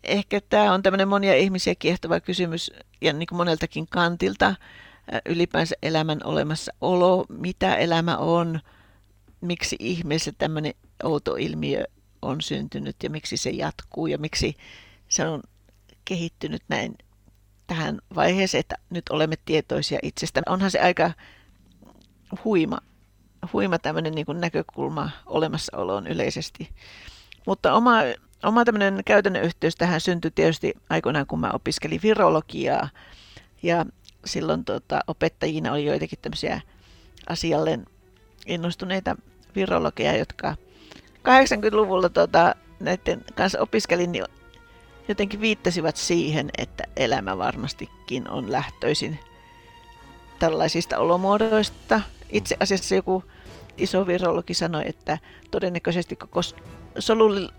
[0.03, 2.71] ehkä tämä on tämmöinen monia ihmisiä kiehtova kysymys
[3.01, 4.55] ja niin kuin moneltakin kantilta
[5.25, 8.59] ylipäänsä elämän olemassaolo, mitä elämä on,
[9.41, 10.73] miksi ihmeessä tämmöinen
[11.03, 11.83] outo ilmiö
[12.21, 14.55] on syntynyt ja miksi se jatkuu ja miksi
[15.09, 15.41] se on
[16.05, 16.95] kehittynyt näin
[17.67, 20.41] tähän vaiheeseen, että nyt olemme tietoisia itsestä.
[20.45, 21.11] Onhan se aika
[22.43, 22.77] huima,
[23.53, 26.69] huima tämmöinen niin näkökulma olemassaoloon yleisesti.
[27.47, 27.97] Mutta oma,
[28.43, 32.89] oma tämmöinen käytännön yhteys tähän syntyi tietysti aikoinaan, kun mä opiskelin virologiaa.
[33.63, 33.85] Ja
[34.25, 36.61] silloin tota, opettajina oli joitakin tämmöisiä
[37.29, 37.79] asialle
[38.45, 39.15] innostuneita
[39.55, 40.55] virologeja, jotka
[41.27, 44.25] 80-luvulla tota, näiden kanssa opiskelin, niin
[45.07, 49.19] jotenkin viittasivat siihen, että elämä varmastikin on lähtöisin
[50.39, 52.01] tällaisista olomuodoista.
[52.29, 53.23] Itse asiassa joku
[53.77, 55.17] iso virologi sanoi, että
[55.51, 56.41] todennäköisesti koko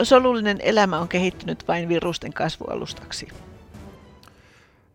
[0.02, 3.28] solullinen elämä on kehittynyt vain virusten kasvualustaksi.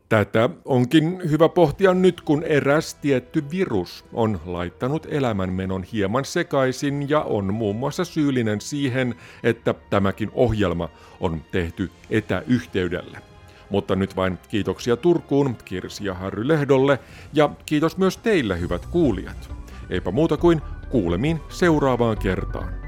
[0.09, 7.21] Tätä onkin hyvä pohtia nyt, kun eräs tietty virus on laittanut elämänmenon hieman sekaisin ja
[7.21, 10.89] on muun muassa syyllinen siihen, että tämäkin ohjelma
[11.19, 13.21] on tehty etäyhteydellä.
[13.69, 16.99] Mutta nyt vain kiitoksia Turkuun, Kirsi ja Harry Lehdolle
[17.33, 19.51] ja kiitos myös teille hyvät kuulijat.
[19.89, 22.86] Eipä muuta kuin kuulemiin seuraavaan kertaan.